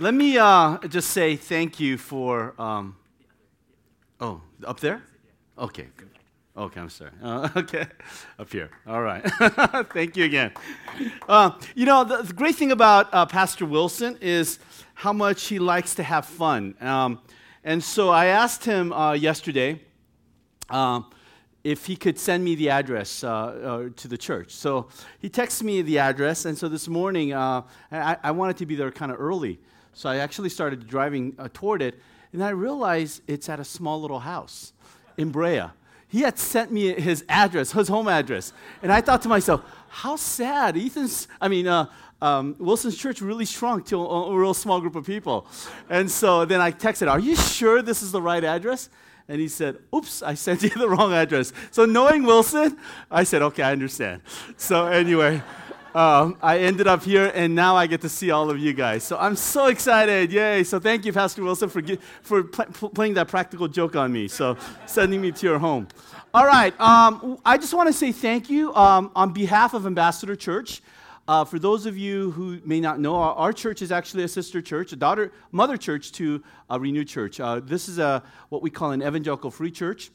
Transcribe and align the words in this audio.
Let 0.00 0.14
me 0.14 0.38
uh, 0.38 0.78
just 0.88 1.10
say 1.10 1.36
thank 1.36 1.78
you 1.78 1.98
for. 1.98 2.54
Um, 2.58 2.96
oh, 4.18 4.40
up 4.64 4.80
there? 4.80 5.02
Okay. 5.58 5.88
Okay, 6.56 6.80
I'm 6.80 6.88
sorry. 6.88 7.10
Uh, 7.22 7.50
okay, 7.56 7.84
up 8.38 8.50
here. 8.50 8.70
All 8.86 9.02
right. 9.02 9.22
thank 9.92 10.16
you 10.16 10.24
again. 10.24 10.52
Uh, 11.28 11.50
you 11.74 11.84
know, 11.84 12.04
the, 12.04 12.22
the, 12.22 12.32
great 12.32 12.54
thing 12.54 12.72
about 12.72 13.12
uh, 13.12 13.26
Pastor 13.26 13.66
Wilson 13.66 14.16
is 14.22 14.58
how 14.94 15.12
much 15.12 15.48
he 15.48 15.58
likes 15.58 15.94
to 15.96 16.02
have 16.02 16.24
fun. 16.24 16.76
Um, 16.80 17.20
and 17.62 17.84
so 17.84 18.08
I 18.08 18.26
asked 18.26 18.64
him 18.64 18.94
uh, 18.94 19.12
yesterday. 19.12 19.82
Um, 20.70 21.10
if 21.62 21.84
he 21.84 21.94
could 21.94 22.18
send 22.18 22.42
me 22.42 22.54
the 22.54 22.70
address 22.70 23.22
uh, 23.22 23.90
to 23.94 24.08
the 24.08 24.16
church. 24.16 24.50
So 24.52 24.88
he 25.18 25.28
texted 25.28 25.64
me 25.64 25.82
the 25.82 25.98
address, 25.98 26.46
and 26.46 26.56
so 26.56 26.70
this 26.70 26.88
morning 26.88 27.34
I, 27.34 27.64
I, 27.92 28.30
wanted 28.30 28.56
to 28.56 28.64
be 28.64 28.76
there 28.76 28.90
kind 28.90 29.12
of 29.12 29.20
early. 29.20 29.60
So 29.92 30.08
I 30.08 30.16
actually 30.16 30.48
started 30.48 30.86
driving 30.86 31.34
uh, 31.38 31.48
toward 31.52 31.82
it, 31.82 32.00
and 32.32 32.42
I 32.42 32.50
realized 32.50 33.22
it's 33.26 33.48
at 33.48 33.60
a 33.60 33.64
small 33.64 34.00
little 34.00 34.20
house 34.20 34.72
in 35.16 35.30
Brea. 35.30 35.64
He 36.08 36.22
had 36.22 36.38
sent 36.38 36.72
me 36.72 36.92
his 37.00 37.24
address, 37.28 37.72
his 37.72 37.88
home 37.88 38.08
address, 38.08 38.52
and 38.82 38.92
I 38.92 39.00
thought 39.00 39.22
to 39.22 39.28
myself, 39.28 39.62
how 39.88 40.16
sad. 40.16 40.76
Ethan's, 40.76 41.28
I 41.40 41.48
mean, 41.48 41.66
uh, 41.66 41.86
um, 42.22 42.54
Wilson's 42.58 42.96
church 42.96 43.20
really 43.20 43.44
shrunk 43.44 43.86
to 43.86 43.96
a, 43.96 44.30
a 44.30 44.38
real 44.38 44.54
small 44.54 44.80
group 44.80 44.94
of 44.94 45.06
people. 45.06 45.46
And 45.88 46.10
so 46.10 46.44
then 46.44 46.60
I 46.60 46.70
texted, 46.72 47.10
Are 47.10 47.18
you 47.18 47.34
sure 47.36 47.82
this 47.82 48.02
is 48.02 48.12
the 48.12 48.22
right 48.22 48.42
address? 48.42 48.88
And 49.28 49.40
he 49.40 49.48
said, 49.48 49.78
Oops, 49.94 50.22
I 50.22 50.34
sent 50.34 50.62
you 50.62 50.70
the 50.70 50.88
wrong 50.88 51.12
address. 51.12 51.52
So 51.70 51.86
knowing 51.86 52.24
Wilson, 52.24 52.76
I 53.10 53.24
said, 53.24 53.42
Okay, 53.42 53.62
I 53.62 53.72
understand. 53.72 54.22
So 54.56 54.86
anyway, 54.86 55.42
um, 55.94 56.36
I 56.40 56.58
ended 56.58 56.86
up 56.86 57.02
here, 57.02 57.32
and 57.34 57.54
now 57.54 57.76
I 57.76 57.86
get 57.86 58.00
to 58.02 58.08
see 58.08 58.30
all 58.30 58.50
of 58.50 58.58
you 58.58 58.72
guys. 58.72 59.02
So 59.02 59.18
I'm 59.18 59.34
so 59.34 59.66
excited. 59.66 60.32
Yay. 60.32 60.62
So 60.64 60.78
thank 60.78 61.04
you, 61.04 61.12
Pastor 61.12 61.42
Wilson, 61.42 61.68
for, 61.68 61.82
for 62.22 62.44
pl- 62.44 62.90
playing 62.90 63.14
that 63.14 63.28
practical 63.28 63.66
joke 63.66 63.96
on 63.96 64.12
me. 64.12 64.28
So 64.28 64.56
sending 64.86 65.20
me 65.20 65.32
to 65.32 65.46
your 65.46 65.58
home. 65.58 65.88
All 66.32 66.46
right. 66.46 66.78
Um, 66.80 67.38
I 67.44 67.58
just 67.58 67.74
want 67.74 67.88
to 67.88 67.92
say 67.92 68.12
thank 68.12 68.48
you 68.48 68.74
um, 68.74 69.10
on 69.16 69.32
behalf 69.32 69.74
of 69.74 69.84
Ambassador 69.86 70.36
Church. 70.36 70.80
Uh, 71.26 71.44
for 71.44 71.58
those 71.58 71.86
of 71.86 71.98
you 71.98 72.30
who 72.32 72.60
may 72.64 72.80
not 72.80 72.98
know, 73.00 73.16
our, 73.16 73.34
our, 73.34 73.52
church 73.52 73.82
is 73.82 73.92
actually 73.92 74.24
a 74.24 74.28
sister 74.28 74.60
church, 74.60 74.92
a 74.92 74.96
daughter, 74.96 75.32
mother 75.52 75.76
church 75.76 76.10
to 76.12 76.42
a 76.68 76.78
Renewed 76.78 77.06
Church. 77.06 77.38
Uh, 77.38 77.60
this 77.60 77.88
is 77.88 77.98
a, 77.98 78.22
what 78.48 78.62
we 78.62 78.70
call 78.70 78.90
an 78.90 79.02
evangelical 79.02 79.50
free 79.50 79.70
church 79.70 80.10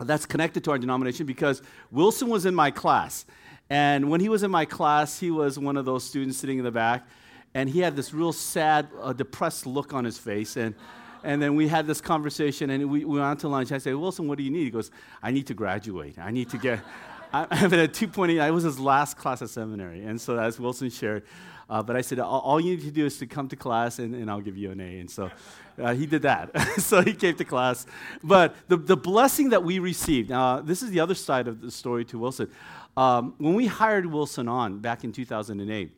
that's 0.00 0.26
connected 0.26 0.62
to 0.64 0.70
our 0.70 0.78
denomination 0.78 1.26
because 1.26 1.62
Wilson 1.90 2.28
was 2.28 2.46
in 2.46 2.54
my 2.54 2.70
class. 2.70 3.26
And 3.70 4.10
when 4.10 4.20
he 4.20 4.28
was 4.28 4.42
in 4.42 4.50
my 4.50 4.64
class, 4.64 5.18
he 5.18 5.30
was 5.30 5.58
one 5.58 5.76
of 5.76 5.84
those 5.84 6.04
students 6.04 6.38
sitting 6.38 6.58
in 6.58 6.64
the 6.64 6.70
back. 6.70 7.06
And 7.54 7.68
he 7.68 7.80
had 7.80 7.96
this 7.96 8.14
real 8.14 8.32
sad, 8.32 8.88
uh, 9.00 9.12
depressed 9.12 9.66
look 9.66 9.92
on 9.92 10.04
his 10.04 10.18
face. 10.18 10.56
And, 10.56 10.74
and 11.22 11.42
then 11.42 11.56
we 11.56 11.68
had 11.68 11.86
this 11.86 12.00
conversation, 12.00 12.70
and 12.70 12.90
we, 12.90 13.04
we 13.04 13.18
went 13.18 13.24
out 13.24 13.38
to 13.40 13.48
lunch. 13.48 13.72
I 13.72 13.78
said, 13.78 13.94
Wilson, 13.94 14.28
what 14.28 14.38
do 14.38 14.44
you 14.44 14.50
need? 14.50 14.64
He 14.64 14.70
goes, 14.70 14.90
I 15.22 15.30
need 15.30 15.46
to 15.48 15.54
graduate. 15.54 16.18
I 16.18 16.30
need 16.30 16.50
to 16.50 16.58
get. 16.58 16.80
I, 17.32 17.54
have 17.54 17.70
been 17.70 17.80
at 17.80 17.92
2.8. 17.92 18.40
I 18.40 18.50
was 18.50 18.64
his 18.64 18.78
last 18.78 19.18
class 19.18 19.42
at 19.42 19.50
seminary. 19.50 20.02
And 20.02 20.18
so, 20.18 20.38
as 20.38 20.58
Wilson 20.58 20.88
shared, 20.88 21.24
uh, 21.68 21.82
but 21.82 21.96
I 21.96 22.00
said, 22.00 22.18
all, 22.18 22.40
all, 22.40 22.60
you 22.60 22.76
need 22.76 22.84
to 22.84 22.90
do 22.90 23.04
is 23.04 23.18
to 23.18 23.26
come 23.26 23.48
to 23.48 23.56
class 23.56 23.98
and, 23.98 24.14
and 24.14 24.30
I'll 24.30 24.40
give 24.40 24.56
you 24.56 24.70
an 24.70 24.80
A. 24.80 25.00
And 25.00 25.10
so 25.10 25.30
uh, 25.78 25.94
he 25.94 26.06
did 26.06 26.22
that. 26.22 26.58
so 26.80 27.02
he 27.02 27.12
came 27.12 27.36
to 27.36 27.44
class. 27.44 27.86
But 28.24 28.54
the, 28.68 28.78
the 28.78 28.96
blessing 28.96 29.50
that 29.50 29.62
we 29.62 29.78
received, 29.78 30.32
uh, 30.32 30.62
this 30.64 30.82
is 30.82 30.90
the 30.90 31.00
other 31.00 31.14
side 31.14 31.46
of 31.46 31.60
the 31.60 31.70
story 31.70 32.06
to 32.06 32.18
Wilson. 32.18 32.50
Um, 32.96 33.34
when 33.38 33.54
we 33.54 33.66
hired 33.66 34.06
Wilson 34.06 34.48
on 34.48 34.78
back 34.78 35.04
in 35.04 35.12
2008, 35.12 35.92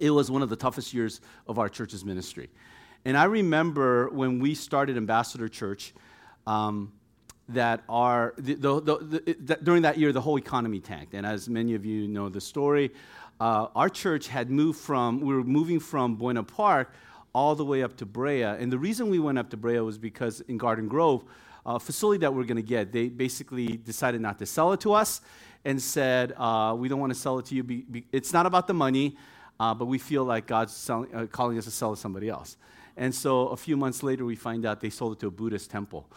it 0.00 0.10
was 0.10 0.30
one 0.30 0.42
of 0.42 0.50
the 0.50 0.56
toughest 0.56 0.92
years 0.92 1.20
of 1.48 1.58
our 1.58 1.68
church's 1.68 2.04
ministry. 2.04 2.50
And 3.06 3.16
I 3.16 3.24
remember 3.24 4.10
when 4.10 4.38
we 4.38 4.54
started 4.54 4.96
Ambassador 4.96 5.48
Church, 5.48 5.94
um, 6.46 6.92
that 7.48 7.82
are 7.88 8.34
the, 8.38 8.54
the, 8.54 9.36
the, 9.38 9.58
during 9.62 9.82
that 9.82 9.98
year 9.98 10.12
the 10.12 10.20
whole 10.20 10.38
economy 10.38 10.80
tanked 10.80 11.14
and 11.14 11.26
as 11.26 11.48
many 11.48 11.74
of 11.74 11.84
you 11.84 12.08
know 12.08 12.28
the 12.28 12.40
story 12.40 12.90
uh, 13.44 13.68
our 13.76 13.90
church 13.90 14.28
had 14.28 14.50
moved 14.50 14.80
from 14.80 15.20
we 15.20 15.34
were 15.34 15.44
moving 15.44 15.78
from 15.78 16.16
buena 16.16 16.42
park 16.42 16.90
all 17.34 17.54
the 17.54 17.64
way 17.64 17.82
up 17.82 17.94
to 17.94 18.06
brea. 18.06 18.42
And 18.42 18.72
the 18.72 18.78
reason 18.78 19.10
we 19.10 19.18
went 19.18 19.38
up 19.38 19.50
to 19.50 19.58
brea 19.58 19.80
was 19.80 19.98
because 19.98 20.40
in 20.48 20.56
garden 20.56 20.88
grove 20.88 21.24
a 21.66 21.78
facility 21.78 22.20
that 22.20 22.32
we 22.32 22.42
are 22.42 22.46
going 22.46 22.56
to 22.56 22.70
get 22.76 22.90
they 22.90 23.08
basically 23.08 23.66
decided 23.76 24.22
not 24.22 24.38
to 24.38 24.46
sell 24.46 24.72
it 24.72 24.80
to 24.80 24.94
us 24.94 25.20
and 25.62 25.80
said 25.80 26.32
uh, 26.38 26.74
we 26.78 26.88
don't 26.88 27.00
want 27.00 27.12
to 27.12 27.18
sell 27.18 27.38
it 27.38 27.44
to 27.44 27.54
you 27.54 27.62
be, 27.62 27.82
be, 27.82 28.06
it's 28.12 28.32
not 28.32 28.46
about 28.46 28.66
the 28.66 28.72
money 28.72 29.14
uh, 29.60 29.74
but 29.74 29.84
we 29.84 29.98
feel 29.98 30.24
like 30.24 30.46
god's 30.46 30.72
selling, 30.72 31.14
uh, 31.14 31.26
calling 31.26 31.58
us 31.58 31.66
to 31.66 31.70
sell 31.70 31.92
it 31.92 31.96
to 31.96 32.00
somebody 32.00 32.30
else. 32.30 32.56
And 32.96 33.14
so 33.14 33.48
a 33.48 33.58
few 33.58 33.76
months 33.76 34.02
later 34.02 34.24
we 34.24 34.36
find 34.36 34.64
out 34.64 34.80
they 34.80 34.88
sold 34.88 35.12
it 35.12 35.20
to 35.20 35.26
a 35.26 35.30
buddhist 35.30 35.70
temple 35.70 36.08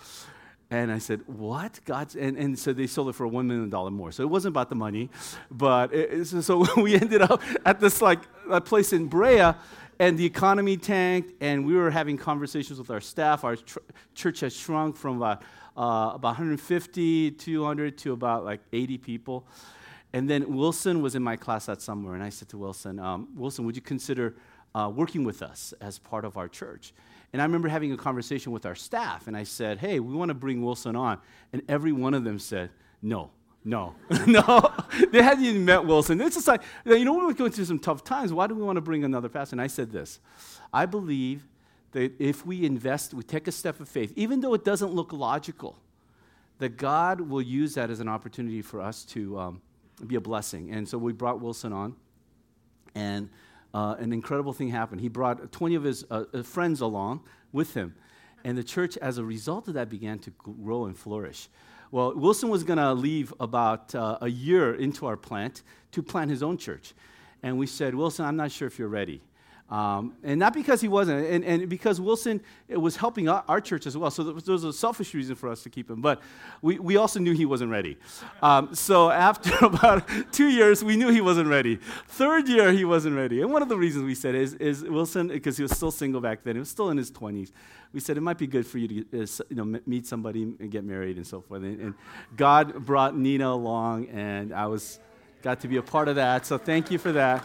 and 0.69 0.91
I 0.91 0.97
said, 0.97 1.21
What? 1.27 1.79
God's, 1.85 2.15
and, 2.15 2.37
and 2.37 2.57
so 2.57 2.73
they 2.73 2.87
sold 2.87 3.09
it 3.09 3.13
for 3.13 3.27
$1 3.27 3.45
million 3.45 3.93
more. 3.93 4.11
So 4.11 4.23
it 4.23 4.29
wasn't 4.29 4.53
about 4.53 4.69
the 4.69 4.75
money. 4.75 5.09
But 5.49 5.93
it, 5.93 6.25
so 6.25 6.65
we 6.81 6.95
ended 6.95 7.21
up 7.21 7.41
at 7.65 7.79
this 7.79 8.01
like 8.01 8.19
a 8.49 8.59
place 8.59 8.93
in 8.93 9.07
Brea, 9.07 9.53
and 9.99 10.17
the 10.17 10.25
economy 10.25 10.77
tanked, 10.77 11.33
and 11.41 11.65
we 11.65 11.75
were 11.75 11.89
having 11.89 12.17
conversations 12.17 12.79
with 12.79 12.91
our 12.91 13.01
staff. 13.01 13.43
Our 13.43 13.55
tr- 13.55 13.79
church 14.13 14.41
has 14.41 14.55
shrunk 14.55 14.97
from 14.97 15.17
about, 15.17 15.41
uh, 15.77 16.11
about 16.15 16.37
150, 16.37 17.31
200 17.31 17.97
to 17.99 18.11
about 18.11 18.43
like 18.43 18.59
80 18.73 18.97
people. 18.97 19.47
And 20.13 20.29
then 20.29 20.55
Wilson 20.55 21.01
was 21.01 21.15
in 21.15 21.23
my 21.23 21.35
class 21.35 21.65
that 21.65 21.81
summer, 21.81 22.13
and 22.13 22.23
I 22.23 22.29
said 22.29 22.49
to 22.49 22.57
Wilson, 22.57 22.99
um, 22.99 23.29
Wilson, 23.35 23.65
would 23.65 23.75
you 23.75 23.81
consider 23.81 24.35
uh, 24.75 24.91
working 24.93 25.23
with 25.23 25.41
us 25.41 25.73
as 25.81 25.99
part 25.99 26.25
of 26.25 26.37
our 26.37 26.47
church? 26.47 26.93
And 27.33 27.41
I 27.41 27.45
remember 27.45 27.67
having 27.67 27.91
a 27.91 27.97
conversation 27.97 28.51
with 28.51 28.65
our 28.65 28.75
staff, 28.75 29.27
and 29.27 29.35
I 29.35 29.43
said, 29.43 29.79
Hey, 29.79 29.99
we 29.99 30.15
want 30.15 30.29
to 30.29 30.35
bring 30.35 30.63
Wilson 30.63 30.95
on. 30.95 31.19
And 31.53 31.61
every 31.67 31.91
one 31.91 32.13
of 32.13 32.23
them 32.23 32.39
said, 32.39 32.69
No, 33.01 33.31
no, 33.63 33.95
no. 34.27 34.73
they 35.11 35.21
hadn't 35.21 35.43
even 35.43 35.65
met 35.65 35.85
Wilson. 35.85 36.21
It's 36.21 36.35
just 36.35 36.47
like, 36.47 36.61
you 36.85 37.03
know, 37.03 37.13
we're 37.13 37.33
going 37.33 37.51
through 37.51 37.65
some 37.65 37.79
tough 37.79 38.03
times. 38.03 38.31
Why 38.31 38.47
do 38.47 38.55
we 38.55 38.63
want 38.63 38.77
to 38.77 38.81
bring 38.81 39.03
another 39.03 39.29
pastor? 39.29 39.55
And 39.55 39.61
I 39.61 39.67
said 39.67 39.91
this 39.91 40.19
I 40.73 40.85
believe 40.85 41.47
that 41.91 42.13
if 42.19 42.45
we 42.45 42.65
invest, 42.65 43.13
we 43.13 43.23
take 43.23 43.47
a 43.47 43.51
step 43.51 43.79
of 43.79 43.89
faith, 43.89 44.13
even 44.15 44.39
though 44.39 44.53
it 44.53 44.63
doesn't 44.63 44.93
look 44.93 45.11
logical, 45.11 45.77
that 46.59 46.77
God 46.77 47.21
will 47.21 47.41
use 47.41 47.75
that 47.75 47.89
as 47.89 47.99
an 47.99 48.07
opportunity 48.07 48.61
for 48.61 48.81
us 48.81 49.03
to 49.05 49.39
um, 49.39 49.61
be 50.05 50.15
a 50.15 50.21
blessing. 50.21 50.71
And 50.71 50.87
so 50.87 50.97
we 50.97 51.13
brought 51.13 51.41
Wilson 51.41 51.73
on. 51.73 51.95
And 52.95 53.29
uh, 53.73 53.95
an 53.99 54.13
incredible 54.13 54.53
thing 54.53 54.69
happened. 54.69 55.01
He 55.01 55.09
brought 55.09 55.51
20 55.51 55.75
of 55.75 55.83
his 55.83 56.05
uh, 56.09 56.25
uh, 56.33 56.43
friends 56.43 56.81
along 56.81 57.21
with 57.51 57.73
him. 57.73 57.95
And 58.43 58.57
the 58.57 58.63
church, 58.63 58.97
as 58.97 59.17
a 59.17 59.23
result 59.23 59.67
of 59.67 59.73
that, 59.73 59.89
began 59.89 60.19
to 60.19 60.31
grow 60.31 60.85
and 60.85 60.97
flourish. 60.97 61.49
Well, 61.91 62.13
Wilson 62.15 62.49
was 62.49 62.63
going 62.63 62.77
to 62.77 62.93
leave 62.93 63.33
about 63.39 63.95
uh, 63.95 64.17
a 64.21 64.29
year 64.29 64.75
into 64.75 65.05
our 65.05 65.17
plant 65.17 65.63
to 65.91 66.03
plant 66.03 66.29
his 66.29 66.43
own 66.43 66.57
church. 66.57 66.93
And 67.43 67.57
we 67.57 67.67
said, 67.67 67.95
Wilson, 67.95 68.25
I'm 68.25 68.35
not 68.35 68.51
sure 68.51 68.67
if 68.67 68.77
you're 68.77 68.87
ready. 68.87 69.21
Um, 69.69 70.13
and 70.23 70.39
not 70.39 70.53
because 70.53 70.79
he 70.79 70.87
wasn't, 70.87 71.27
and, 71.27 71.43
and 71.43 71.67
because 71.67 71.99
Wilson 71.99 72.39
was 72.69 72.95
helping 72.95 73.27
our, 73.27 73.43
our, 73.49 73.59
church 73.59 73.85
as 73.85 73.97
well. 73.97 74.09
So 74.09 74.23
there 74.23 74.53
was, 74.53 74.63
a 74.63 74.71
selfish 74.71 75.13
reason 75.13 75.35
for 75.35 75.49
us 75.49 75.61
to 75.63 75.69
keep 75.69 75.89
him. 75.89 75.99
But 75.99 76.21
we, 76.61 76.79
we 76.79 76.95
also 76.95 77.19
knew 77.19 77.33
he 77.33 77.45
wasn't 77.45 77.71
ready. 77.71 77.97
Um, 78.41 78.73
so 78.73 79.11
after 79.11 79.53
about 79.65 80.07
two 80.31 80.47
years, 80.47 80.85
we 80.85 80.95
knew 80.95 81.09
he 81.09 81.19
wasn't 81.19 81.49
ready. 81.49 81.79
Third 82.07 82.47
year, 82.47 82.71
he 82.71 82.85
wasn't 82.85 83.17
ready. 83.17 83.41
And 83.41 83.51
one 83.51 83.61
of 83.61 83.67
the 83.67 83.75
reasons 83.75 84.05
we 84.05 84.15
said 84.15 84.35
is, 84.35 84.53
is 84.53 84.83
Wilson, 84.83 85.27
because 85.27 85.57
he 85.57 85.63
was 85.63 85.73
still 85.73 85.91
single 85.91 86.21
back 86.21 86.43
then, 86.43 86.55
he 86.55 86.59
was 86.59 86.69
still 86.69 86.89
in 86.89 86.97
his 86.97 87.11
20s. 87.11 87.51
We 87.91 87.99
said 87.99 88.15
it 88.15 88.21
might 88.21 88.37
be 88.37 88.47
good 88.47 88.65
for 88.65 88.77
you 88.77 89.03
to 89.03 89.23
uh, 89.23 89.27
you 89.49 89.55
know, 89.55 89.79
meet 89.85 90.07
somebody 90.07 90.43
and 90.43 90.71
get 90.71 90.85
married 90.85 91.17
and 91.17 91.27
so 91.27 91.41
forth. 91.41 91.63
And, 91.63 91.79
and 91.81 91.93
God 92.37 92.85
brought 92.85 93.17
Nina 93.17 93.49
along, 93.49 94.07
and 94.07 94.53
I 94.53 94.67
was 94.67 94.99
got 95.41 95.59
to 95.61 95.67
be 95.67 95.75
a 95.75 95.81
part 95.81 96.07
of 96.07 96.15
that. 96.15 96.45
So 96.45 96.57
thank 96.57 96.89
you 96.89 96.97
for 96.97 97.11
that. 97.11 97.43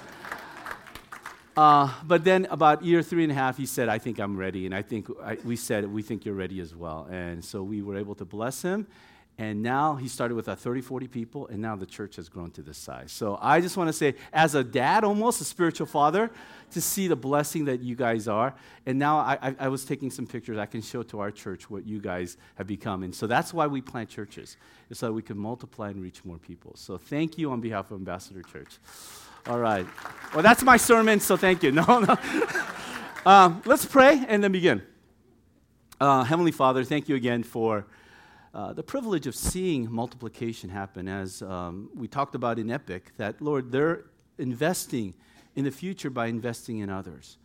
Uh, 1.56 1.92
but 2.04 2.24
then 2.24 2.46
about 2.50 2.82
year 2.82 3.02
three 3.02 3.22
and 3.22 3.32
a 3.32 3.34
half, 3.34 3.58
he 3.58 3.66
said, 3.66 3.88
I 3.88 3.98
think 3.98 4.18
I'm 4.18 4.36
ready. 4.36 4.64
And 4.64 4.74
I 4.74 4.82
think 4.82 5.08
I, 5.22 5.36
we 5.44 5.56
said, 5.56 5.90
we 5.92 6.02
think 6.02 6.24
you're 6.24 6.34
ready 6.34 6.60
as 6.60 6.74
well. 6.74 7.06
And 7.10 7.44
so 7.44 7.62
we 7.62 7.82
were 7.82 7.96
able 7.96 8.14
to 8.16 8.24
bless 8.24 8.62
him. 8.62 8.86
And 9.38 9.62
now 9.62 9.94
he 9.96 10.08
started 10.08 10.34
with 10.34 10.46
30, 10.46 10.82
40 10.82 11.08
people, 11.08 11.46
and 11.46 11.60
now 11.60 11.74
the 11.74 11.86
church 11.86 12.16
has 12.16 12.28
grown 12.28 12.50
to 12.52 12.62
this 12.62 12.76
size. 12.76 13.10
So 13.10 13.38
I 13.40 13.62
just 13.62 13.78
want 13.78 13.88
to 13.88 13.92
say, 13.92 14.14
as 14.30 14.54
a 14.54 14.62
dad, 14.62 15.04
almost 15.04 15.40
a 15.40 15.44
spiritual 15.44 15.86
father, 15.86 16.30
to 16.72 16.80
see 16.82 17.08
the 17.08 17.16
blessing 17.16 17.64
that 17.64 17.80
you 17.80 17.96
guys 17.96 18.28
are. 18.28 18.54
And 18.84 18.98
now 18.98 19.18
I, 19.18 19.38
I, 19.40 19.56
I 19.60 19.68
was 19.68 19.86
taking 19.86 20.10
some 20.10 20.26
pictures. 20.26 20.58
I 20.58 20.66
can 20.66 20.82
show 20.82 21.02
to 21.04 21.20
our 21.20 21.30
church 21.30 21.70
what 21.70 21.86
you 21.86 21.98
guys 21.98 22.36
have 22.56 22.66
become. 22.66 23.02
And 23.02 23.14
so 23.14 23.26
that's 23.26 23.54
why 23.54 23.66
we 23.66 23.80
plant 23.80 24.10
churches, 24.10 24.58
so 24.92 25.06
that 25.06 25.12
we 25.12 25.22
can 25.22 25.38
multiply 25.38 25.88
and 25.88 26.02
reach 26.02 26.24
more 26.26 26.38
people. 26.38 26.72
So 26.76 26.98
thank 26.98 27.38
you 27.38 27.50
on 27.52 27.60
behalf 27.60 27.90
of 27.90 27.96
Ambassador 27.96 28.42
Church. 28.42 28.78
All 29.48 29.58
right. 29.58 29.86
Well, 30.32 30.44
that's 30.44 30.62
my 30.62 30.76
sermon, 30.76 31.18
so 31.18 31.36
thank 31.36 31.62
you. 31.64 31.72
No, 31.82 31.98
no. 31.98 32.16
Um, 33.26 33.62
let's 33.66 33.84
pray 33.84 34.24
and 34.28 34.42
then 34.42 34.52
begin. 34.52 34.82
Uh, 36.00 36.22
Heavenly 36.22 36.52
Father, 36.52 36.84
thank 36.84 37.08
you 37.08 37.16
again 37.16 37.42
for 37.42 37.86
uh, 38.54 38.72
the 38.72 38.82
privilege 38.84 39.26
of 39.26 39.34
seeing 39.34 39.90
multiplication 39.90 40.70
happen, 40.70 41.08
as 41.08 41.42
um, 41.42 41.90
we 41.94 42.06
talked 42.06 42.36
about 42.36 42.58
in 42.60 42.70
Epic, 42.70 43.12
that, 43.16 43.42
Lord, 43.42 43.72
they're 43.72 44.04
investing 44.38 45.14
in 45.56 45.64
the 45.64 45.70
future 45.72 46.10
by 46.10 46.26
investing 46.26 46.78
in 46.78 46.88
others. 46.88 47.38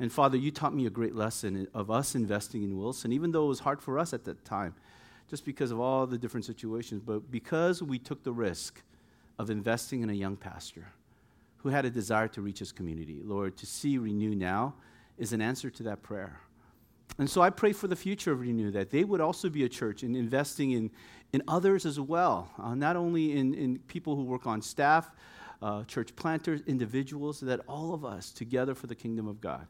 And 0.00 0.10
Father, 0.10 0.38
you 0.38 0.50
taught 0.50 0.74
me 0.74 0.86
a 0.86 0.90
great 0.90 1.14
lesson 1.14 1.68
of 1.74 1.90
us 1.90 2.14
investing 2.14 2.62
in 2.62 2.78
Wilson, 2.78 3.12
even 3.12 3.32
though 3.32 3.44
it 3.44 3.48
was 3.48 3.60
hard 3.60 3.82
for 3.82 3.98
us 3.98 4.14
at 4.14 4.24
that 4.24 4.44
time, 4.46 4.74
just 5.28 5.44
because 5.44 5.70
of 5.70 5.78
all 5.78 6.06
the 6.06 6.18
different 6.18 6.46
situations. 6.46 7.02
But 7.04 7.30
because 7.30 7.82
we 7.82 7.98
took 7.98 8.22
the 8.22 8.32
risk 8.32 8.82
of 9.38 9.50
investing 9.50 10.02
in 10.02 10.08
a 10.08 10.14
young 10.14 10.36
pastor 10.36 10.86
who 11.64 11.70
had 11.70 11.86
a 11.86 11.90
desire 11.90 12.28
to 12.28 12.42
reach 12.42 12.58
his 12.58 12.72
community, 12.72 13.22
Lord, 13.24 13.56
to 13.56 13.64
see 13.64 13.96
Renew 13.96 14.34
now 14.34 14.74
is 15.16 15.32
an 15.32 15.40
answer 15.40 15.70
to 15.70 15.82
that 15.84 16.02
prayer. 16.02 16.38
And 17.18 17.28
so 17.28 17.40
I 17.40 17.48
pray 17.48 17.72
for 17.72 17.88
the 17.88 17.96
future 17.96 18.32
of 18.32 18.40
Renew 18.40 18.70
that 18.72 18.90
they 18.90 19.02
would 19.02 19.22
also 19.22 19.48
be 19.48 19.64
a 19.64 19.68
church 19.68 20.02
in 20.02 20.14
investing 20.14 20.72
in, 20.72 20.90
in 21.32 21.42
others 21.48 21.86
as 21.86 21.98
well, 21.98 22.50
uh, 22.62 22.74
not 22.74 22.96
only 22.96 23.34
in, 23.34 23.54
in 23.54 23.78
people 23.78 24.14
who 24.14 24.24
work 24.24 24.46
on 24.46 24.60
staff, 24.60 25.10
uh, 25.62 25.84
church 25.84 26.14
planters, 26.16 26.60
individuals, 26.66 27.40
that 27.40 27.60
all 27.66 27.94
of 27.94 28.04
us 28.04 28.30
together 28.30 28.74
for 28.74 28.86
the 28.86 28.94
kingdom 28.94 29.26
of 29.26 29.40
God 29.40 29.66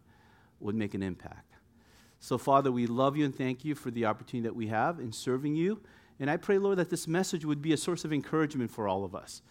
would 0.59 0.75
make 0.75 0.95
an 0.95 1.03
impact. 1.03 1.55
So, 2.19 2.39
Father, 2.39 2.73
we 2.73 2.89
love 2.89 3.17
you 3.17 3.25
and 3.25 3.35
thank 3.35 3.65
you 3.65 3.77
for 3.77 3.93
the 3.93 4.07
opportunity 4.07 4.49
that 4.49 4.57
we 4.57 4.67
have 4.67 4.99
in 4.99 5.13
serving 5.13 5.55
you. 5.55 5.81
And 6.19 6.29
I 6.29 6.39
pray, 6.39 6.59
Lord, 6.59 6.79
that 6.79 6.91
this 6.91 7.07
message 7.07 7.45
would 7.45 7.63
be 7.63 7.73
a 7.73 7.77
source 7.77 8.05
of 8.05 8.13
encouragement 8.13 8.73
for 8.73 8.89
all 8.89 9.05
of 9.05 9.15
us 9.15 9.43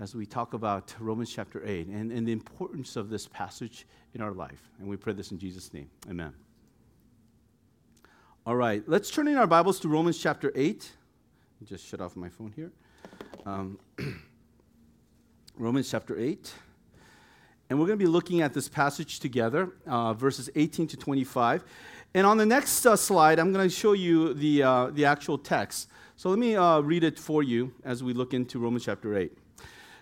as 0.00 0.14
we 0.14 0.24
talk 0.24 0.54
about 0.54 0.94
Romans 1.00 1.32
chapter 1.32 1.62
8 1.64 1.88
and, 1.88 2.12
and 2.12 2.26
the 2.26 2.32
importance 2.32 2.94
of 2.94 3.10
this 3.10 3.26
passage 3.26 3.86
in 4.14 4.20
our 4.20 4.32
life. 4.32 4.70
And 4.78 4.88
we 4.88 4.96
pray 4.96 5.12
this 5.12 5.32
in 5.32 5.38
Jesus' 5.38 5.74
name. 5.74 5.90
Amen. 6.08 6.32
All 8.46 8.54
right, 8.54 8.82
let's 8.86 9.10
turn 9.10 9.26
in 9.28 9.36
our 9.36 9.46
Bibles 9.46 9.80
to 9.80 9.88
Romans 9.88 10.16
chapter 10.18 10.52
8. 10.54 10.90
Just 11.64 11.84
shut 11.84 12.00
off 12.00 12.16
my 12.16 12.28
phone 12.28 12.52
here. 12.54 12.70
Um, 13.44 13.78
Romans 15.58 15.90
chapter 15.90 16.16
8. 16.18 16.52
And 17.68 17.78
we're 17.78 17.86
going 17.86 17.98
to 17.98 18.04
be 18.04 18.08
looking 18.10 18.40
at 18.40 18.54
this 18.54 18.68
passage 18.68 19.18
together, 19.18 19.72
uh, 19.86 20.14
verses 20.14 20.48
18 20.54 20.86
to 20.86 20.96
25. 20.96 21.64
And 22.14 22.26
on 22.26 22.38
the 22.38 22.46
next 22.46 22.86
uh, 22.86 22.96
slide, 22.96 23.38
I'm 23.38 23.52
going 23.52 23.68
to 23.68 23.74
show 23.74 23.92
you 23.92 24.32
the, 24.32 24.62
uh, 24.62 24.86
the 24.92 25.04
actual 25.04 25.36
text. 25.36 25.88
So 26.16 26.30
let 26.30 26.38
me 26.38 26.56
uh, 26.56 26.80
read 26.80 27.04
it 27.04 27.18
for 27.18 27.42
you 27.42 27.74
as 27.84 28.02
we 28.02 28.14
look 28.14 28.32
into 28.32 28.58
Romans 28.58 28.84
chapter 28.84 29.18
8. 29.18 29.36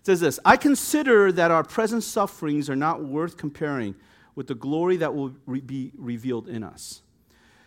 Says 0.06 0.20
this 0.20 0.38
I 0.44 0.56
consider 0.56 1.32
that 1.32 1.50
our 1.50 1.64
present 1.64 2.05
sufferings 2.05 2.70
are 2.70 2.76
not 2.76 3.03
worth 3.03 3.37
comparing 3.37 3.97
with 4.37 4.47
the 4.47 4.55
glory 4.55 4.97
that 4.99 5.12
will 5.12 5.35
re- 5.47 5.61
be 5.61 5.91
revealed 5.99 6.47
in 6.47 6.62
us. 6.62 7.03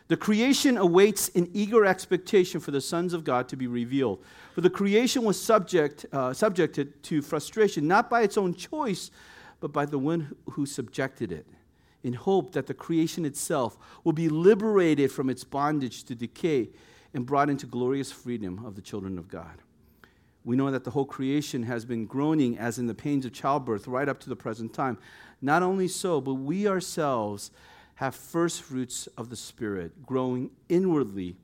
The 0.08 0.16
creation 0.16 0.78
awaits 0.78 1.28
in 1.28 1.50
eager 1.52 1.86
expectation 1.86 2.62
for 2.62 2.72
the 2.72 2.80
sons 2.80 3.14
of 3.14 3.26
God 3.26 3.50
to 3.50 3.58
be 3.58 3.68
revealed. 3.68 4.24
For 4.56 4.62
the 4.62 4.70
creation 4.70 5.26
was 5.26 5.38
subject, 5.38 6.06
uh, 6.14 6.32
subjected 6.32 7.04
to 7.04 7.22
frustration, 7.22 7.90
not 7.90 8.10
by 8.10 8.22
its 8.22 8.38
own 8.38 8.54
choice, 8.54 9.12
but 9.60 9.74
by 9.74 9.86
the 9.86 10.00
one 10.00 10.34
who 10.52 10.66
subjected 10.66 11.34
it, 11.34 11.46
in 12.04 12.14
hope 12.14 12.54
that 12.54 12.68
the 12.68 12.74
creation 12.74 13.26
itself 13.26 13.78
will 14.06 14.14
be 14.14 14.30
liberated 14.30 15.12
from 15.12 15.30
its 15.30 15.44
bondage 15.44 16.06
to 16.06 16.16
decay 16.16 16.70
and 17.14 17.26
brought 17.26 17.50
into 17.50 17.66
glorious 17.66 18.14
freedom 18.14 18.66
of 18.66 18.76
the 18.76 18.82
children 18.82 19.18
of 19.18 19.28
God. 19.28 19.62
We 20.50 20.56
know 20.56 20.72
that 20.72 20.84
the 20.84 20.90
whole 20.90 21.06
creation 21.06 21.62
has 21.62 21.86
been 21.86 22.08
groaning 22.08 22.58
as 22.58 22.80
in 22.80 22.88
the 22.88 22.96
pains 22.96 23.24
of 23.24 23.34
childbirth 23.34 23.88
right 23.88 24.10
up 24.10 24.20
to 24.22 24.30
the 24.30 24.36
present 24.36 24.74
time. 24.74 24.98
Not 25.44 25.62
only 25.62 25.88
so, 25.88 26.20
but 26.20 26.34
we 26.34 26.68
ourselves 26.68 27.52
have 27.98 28.16
first 28.16 28.64
fruits 28.64 29.06
of 29.16 29.30
the 29.30 29.36
Spirit, 29.36 30.08
growing 30.08 30.50
inwardly, 30.68 31.36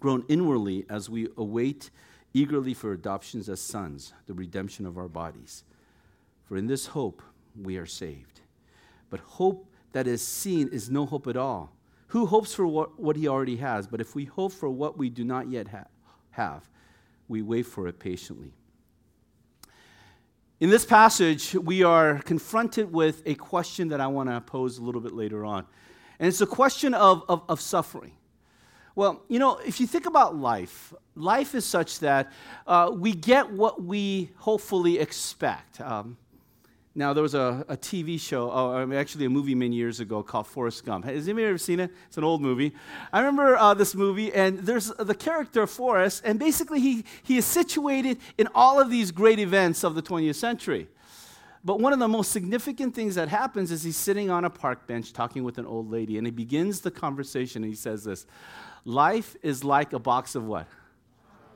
grown 0.00 0.24
inwardly 0.30 0.86
as 0.88 1.10
we 1.10 1.28
await 1.36 1.90
eagerly 2.32 2.72
for 2.72 2.92
adoptions 2.92 3.50
as 3.50 3.60
sons, 3.60 4.14
the 4.24 4.32
redemption 4.32 4.86
of 4.86 4.96
our 4.96 5.08
bodies. 5.08 5.64
For 6.46 6.56
in 6.56 6.68
this 6.68 6.86
hope 6.86 7.20
we 7.54 7.76
are 7.76 7.84
saved. 7.84 8.40
But 9.10 9.20
hope 9.20 9.68
that 9.92 10.06
is 10.06 10.26
seen 10.26 10.68
is 10.68 10.88
no 10.88 11.04
hope 11.04 11.26
at 11.26 11.36
all. 11.36 11.70
Who 12.06 12.24
hopes 12.24 12.54
for 12.54 12.66
what, 12.66 12.98
what 12.98 13.16
he 13.16 13.28
already 13.28 13.56
has? 13.56 13.86
But 13.86 14.00
if 14.00 14.14
we 14.14 14.24
hope 14.24 14.52
for 14.52 14.70
what 14.70 14.96
we 14.96 15.10
do 15.10 15.22
not 15.22 15.50
yet 15.50 15.68
ha- 15.68 15.88
have, 16.30 16.66
we 17.28 17.42
wait 17.42 17.66
for 17.66 17.86
it 17.88 17.98
patiently. 17.98 18.52
In 20.58 20.70
this 20.70 20.86
passage, 20.86 21.54
we 21.54 21.82
are 21.82 22.18
confronted 22.20 22.90
with 22.90 23.22
a 23.26 23.34
question 23.34 23.88
that 23.88 24.00
I 24.00 24.06
want 24.06 24.30
to 24.30 24.40
pose 24.40 24.78
a 24.78 24.82
little 24.82 25.02
bit 25.02 25.12
later 25.12 25.44
on. 25.44 25.66
And 26.18 26.28
it's 26.28 26.40
a 26.40 26.46
question 26.46 26.94
of, 26.94 27.24
of, 27.28 27.42
of 27.48 27.60
suffering. 27.60 28.12
Well, 28.94 29.22
you 29.28 29.38
know, 29.38 29.58
if 29.58 29.78
you 29.78 29.86
think 29.86 30.06
about 30.06 30.34
life, 30.34 30.94
life 31.14 31.54
is 31.54 31.66
such 31.66 31.98
that 31.98 32.32
uh, 32.66 32.90
we 32.94 33.12
get 33.12 33.50
what 33.50 33.82
we 33.82 34.30
hopefully 34.36 34.98
expect. 34.98 35.78
Um, 35.82 36.16
now, 36.98 37.12
there 37.12 37.22
was 37.22 37.34
a, 37.34 37.62
a 37.68 37.76
TV 37.76 38.18
show, 38.18 38.50
oh, 38.50 38.90
actually 38.94 39.26
a 39.26 39.30
movie 39.30 39.54
many 39.54 39.76
years 39.76 40.00
ago 40.00 40.22
called 40.22 40.46
Forrest 40.46 40.82
Gump. 40.82 41.04
Has 41.04 41.28
anybody 41.28 41.46
ever 41.46 41.58
seen 41.58 41.78
it? 41.78 41.90
It's 42.06 42.16
an 42.16 42.24
old 42.24 42.40
movie. 42.40 42.72
I 43.12 43.18
remember 43.18 43.54
uh, 43.54 43.74
this 43.74 43.94
movie, 43.94 44.32
and 44.32 44.60
there's 44.60 44.86
the 44.98 45.14
character 45.14 45.66
Forrest, 45.66 46.22
and 46.24 46.38
basically 46.38 46.80
he, 46.80 47.04
he 47.22 47.36
is 47.36 47.44
situated 47.44 48.18
in 48.38 48.48
all 48.54 48.80
of 48.80 48.88
these 48.88 49.10
great 49.10 49.38
events 49.38 49.84
of 49.84 49.94
the 49.94 50.00
20th 50.00 50.36
century. 50.36 50.88
But 51.62 51.80
one 51.80 51.92
of 51.92 51.98
the 51.98 52.08
most 52.08 52.32
significant 52.32 52.94
things 52.94 53.16
that 53.16 53.28
happens 53.28 53.70
is 53.70 53.82
he's 53.82 53.98
sitting 53.98 54.30
on 54.30 54.46
a 54.46 54.50
park 54.50 54.86
bench 54.86 55.12
talking 55.12 55.44
with 55.44 55.58
an 55.58 55.66
old 55.66 55.90
lady, 55.90 56.16
and 56.16 56.26
he 56.26 56.30
begins 56.30 56.80
the 56.80 56.90
conversation, 56.90 57.62
and 57.62 57.70
he 57.70 57.76
says 57.76 58.04
this 58.04 58.24
Life 58.86 59.36
is 59.42 59.62
like 59.62 59.92
a 59.92 59.98
box 59.98 60.34
of 60.34 60.46
what? 60.46 60.66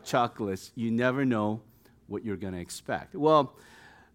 Chocolates. 0.04 0.70
You 0.75 0.90
never 0.90 1.25
know 1.25 1.62
what 2.08 2.26
you're 2.26 2.37
going 2.37 2.52
to 2.52 2.60
expect. 2.60 3.14
Well, 3.14 3.54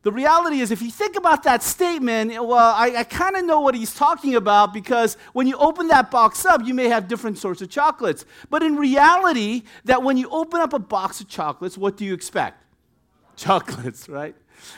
the 0.05 0.11
reality 0.11 0.59
is, 0.59 0.69
if 0.69 0.83
you 0.83 0.91
think 0.91 1.15
about 1.15 1.41
that 1.43 1.63
statement, 1.63 2.29
well, 2.31 2.75
I, 2.75 2.97
I 2.97 3.03
kind 3.03 3.35
of 3.35 3.43
know 3.43 3.61
what 3.61 3.73
he's 3.73 3.91
talking 3.91 4.35
about 4.35 4.71
because 4.71 5.17
when 5.33 5.47
you 5.47 5.57
open 5.57 5.87
that 5.87 6.11
box 6.11 6.45
up, 6.45 6.61
you 6.63 6.75
may 6.75 6.89
have 6.89 7.07
different 7.07 7.39
sorts 7.39 7.63
of 7.63 7.71
chocolates. 7.71 8.23
But 8.51 8.61
in 8.61 8.75
reality, 8.75 9.63
that 9.85 10.03
when 10.03 10.15
you 10.15 10.29
open 10.29 10.61
up 10.61 10.73
a 10.73 10.79
box 10.79 11.21
of 11.21 11.27
chocolates, 11.27 11.75
what 11.75 11.97
do 11.97 12.05
you 12.05 12.13
expect? 12.13 12.61
Chocolates, 13.35 14.07
right? 14.19 14.35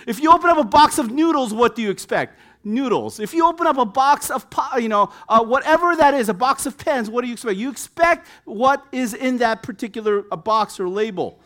If 0.08 0.22
you 0.22 0.32
open 0.32 0.50
up 0.50 0.60
a 0.60 0.64
box 0.64 0.98
of 0.98 1.12
noodles, 1.12 1.54
what 1.54 1.76
do 1.76 1.82
you 1.82 1.90
expect? 1.90 2.40
Noodles. 2.64 3.20
If 3.20 3.34
you 3.34 3.46
open 3.46 3.68
up 3.68 3.78
a 3.78 3.86
box 3.86 4.32
of, 4.32 4.48
you 4.78 4.88
know, 4.88 5.12
uh, 5.28 5.44
whatever 5.44 5.94
that 5.98 6.14
is, 6.14 6.30
a 6.30 6.34
box 6.34 6.66
of 6.66 6.78
pens, 6.78 7.10
what 7.10 7.24
do 7.24 7.28
you 7.28 7.34
expect? 7.34 7.58
You 7.58 7.70
expect 7.70 8.28
what 8.46 8.82
is 8.94 9.14
in 9.14 9.40
that 9.40 9.62
particular 9.62 10.24
uh, 10.32 10.38
box 10.38 10.80
or 10.80 10.88
label. 10.88 11.38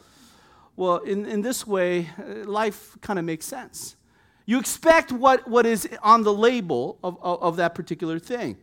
Well, 0.76 0.98
in, 0.98 1.26
in 1.26 1.42
this 1.42 1.68
way, 1.68 2.10
uh, 2.18 2.50
life 2.50 2.98
kind 3.02 3.20
of 3.20 3.26
makes 3.26 3.46
sense. 3.46 3.96
You 4.46 4.60
expect 4.60 5.12
what, 5.12 5.48
what 5.48 5.66
is 5.66 5.88
on 6.02 6.24
the 6.24 6.34
label 6.34 6.98
of, 7.04 7.18
of, 7.22 7.42
of 7.42 7.56
that 7.58 7.76
particular 7.76 8.20
thing. 8.20 8.58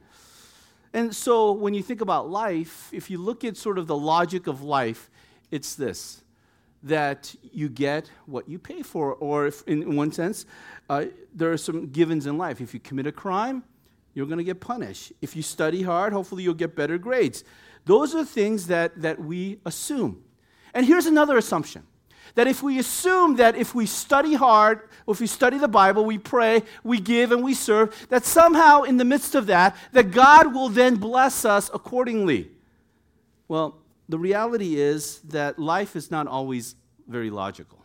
And 0.93 1.15
so 1.15 1.53
when 1.53 1.75
you 1.75 1.83
think 1.83 2.01
about 2.01 2.31
life, 2.31 2.89
if 2.93 3.11
you 3.11 3.19
look 3.19 3.45
at 3.45 3.57
sort 3.57 3.79
of 3.79 3.87
the 3.87 3.97
logic 3.97 4.47
of 4.47 4.63
life, 4.63 5.11
it's 5.51 5.75
this 5.75 6.23
that 6.85 7.35
you 7.53 7.69
get 7.69 8.09
what 8.27 8.49
you 8.49 8.59
pay 8.59 8.83
for. 8.83 9.15
Or, 9.15 9.51
in 9.67 9.97
one 9.97 10.13
sense, 10.13 10.47
uh, 10.89 11.07
there 11.35 11.53
are 11.53 11.57
some 11.57 11.89
givens 11.89 12.27
in 12.27 12.39
life. 12.39 12.61
If 12.61 12.73
you 12.73 12.81
commit 12.81 13.07
a 13.07 13.13
crime, 13.13 13.65
you're 14.15 14.27
going 14.27 14.39
to 14.39 14.45
get 14.45 14.61
punished. 14.61 15.13
If 15.21 15.35
you 15.37 15.43
study 15.43 15.83
hard, 15.83 16.13
hopefully 16.13 16.43
you'll 16.43 16.55
get 16.55 16.77
better 16.77 16.97
grades. 16.97 17.45
Those 17.85 18.15
are 18.15 18.25
things 18.25 18.67
that, 18.69 19.01
that 19.03 19.21
we 19.21 19.59
assume. 19.65 20.23
And 20.75 20.87
here's 20.87 21.07
another 21.07 21.37
assumption 21.37 21.85
that 22.35 22.47
if 22.47 22.63
we 22.63 22.79
assume 22.79 23.37
that 23.37 23.57
if 23.57 23.75
we 23.75 23.87
study 23.87 24.35
hard, 24.35 24.89
if 25.07 25.21
we 25.21 25.27
study 25.27 25.59
the 25.59 25.69
Bible, 25.69 26.05
we 26.05 26.19
pray, 26.19 26.63
we 26.85 27.01
give, 27.01 27.33
and 27.33 27.43
we 27.43 27.55
serve, 27.55 28.07
that 28.09 28.25
somehow 28.25 28.83
in 28.83 28.97
the 28.97 29.05
midst 29.05 29.35
of 29.35 29.47
that, 29.47 29.77
that 29.93 30.11
God 30.11 30.55
will 30.55 30.69
then 30.69 30.97
bless 30.97 31.45
us 31.45 31.71
accordingly. 31.73 32.51
Well, 33.49 33.79
the 34.09 34.19
reality 34.19 34.77
is 34.77 35.21
that 35.21 35.59
life 35.59 35.97
is 35.97 36.11
not 36.11 36.27
always 36.27 36.75
very 37.07 37.31
logical, 37.31 37.85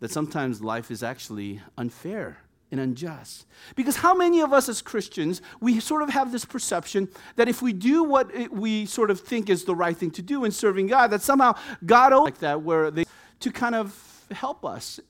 that 0.00 0.10
sometimes 0.10 0.62
life 0.62 0.90
is 0.90 1.02
actually 1.02 1.60
unfair 1.78 2.38
and 2.70 2.80
unjust. 2.80 3.46
Because 3.76 3.96
how 3.96 4.14
many 4.14 4.40
of 4.40 4.52
us 4.52 4.68
as 4.68 4.82
Christians, 4.82 5.40
we 5.60 5.80
sort 5.80 6.02
of 6.02 6.10
have 6.10 6.32
this 6.32 6.44
perception 6.44 7.08
that 7.36 7.48
if 7.48 7.62
we 7.62 7.72
do 7.72 8.02
what 8.02 8.50
we 8.50 8.84
sort 8.86 9.10
of 9.10 9.20
think 9.20 9.48
is 9.48 9.64
the 9.64 9.74
right 9.74 9.96
thing 9.96 10.10
to 10.12 10.22
do 10.22 10.44
in 10.44 10.50
serving 10.50 10.88
God, 10.88 11.08
that 11.08 11.22
somehow 11.22 11.54
God 11.86 12.12
like 12.24 12.38
that, 12.38 12.62
where 12.62 12.90
they 12.90 13.04
to 13.40 13.50
kind 13.50 13.74
of 13.74 14.26
help 14.30 14.64
us 14.64 15.00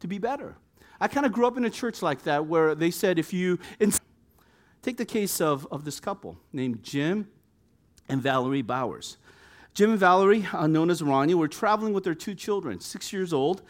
to 0.00 0.08
be 0.08 0.18
better. 0.18 0.56
I 1.00 1.08
kind 1.08 1.26
of 1.26 1.32
grew 1.32 1.46
up 1.46 1.56
in 1.56 1.64
a 1.64 1.70
church 1.70 2.02
like 2.02 2.22
that 2.24 2.46
where 2.46 2.74
they 2.74 2.90
said 2.90 3.18
if 3.18 3.32
you. 3.32 3.58
Take 4.82 4.96
the 4.96 5.04
case 5.04 5.40
of, 5.40 5.66
of 5.70 5.84
this 5.84 6.00
couple 6.00 6.36
named 6.52 6.82
Jim 6.82 7.28
and 8.08 8.20
Valerie 8.20 8.62
Bowers. 8.62 9.16
Jim 9.74 9.90
and 9.90 9.98
Valerie, 9.98 10.44
uh, 10.52 10.66
known 10.66 10.90
as 10.90 11.00
Roni, 11.00 11.34
were 11.34 11.46
traveling 11.46 11.92
with 11.92 12.02
their 12.02 12.16
two 12.16 12.34
children, 12.34 12.80
six 12.80 13.12
years 13.12 13.32
old 13.32 13.62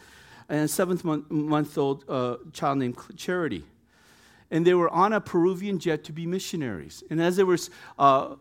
and 0.49 0.61
a 0.61 0.67
seventh 0.67 1.05
month, 1.05 1.29
month 1.31 1.77
old 1.77 2.03
uh, 2.09 2.37
child 2.51 2.79
named 2.79 2.97
Charity. 3.15 3.63
And 4.49 4.65
they 4.65 4.73
were 4.73 4.89
on 4.89 5.13
a 5.13 5.21
Peruvian 5.21 5.77
jet 5.79 6.03
to 6.05 6.11
be 6.11 6.25
missionaries. 6.25 7.03
And 7.09 7.21
as 7.21 7.35
they 7.37 7.43
were 7.43 7.59
uh, 7.97 8.35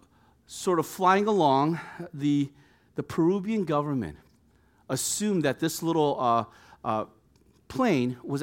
sort 0.46 0.78
of 0.78 0.86
flying 0.86 1.26
along, 1.26 1.78
the, 2.12 2.50
the 2.96 3.02
Peruvian 3.02 3.64
government 3.64 4.16
assumed 4.92 5.42
that 5.44 5.58
this 5.58 5.82
little 5.82 6.16
uh, 6.20 6.44
uh, 6.84 7.04
plane 7.68 8.16
was. 8.22 8.42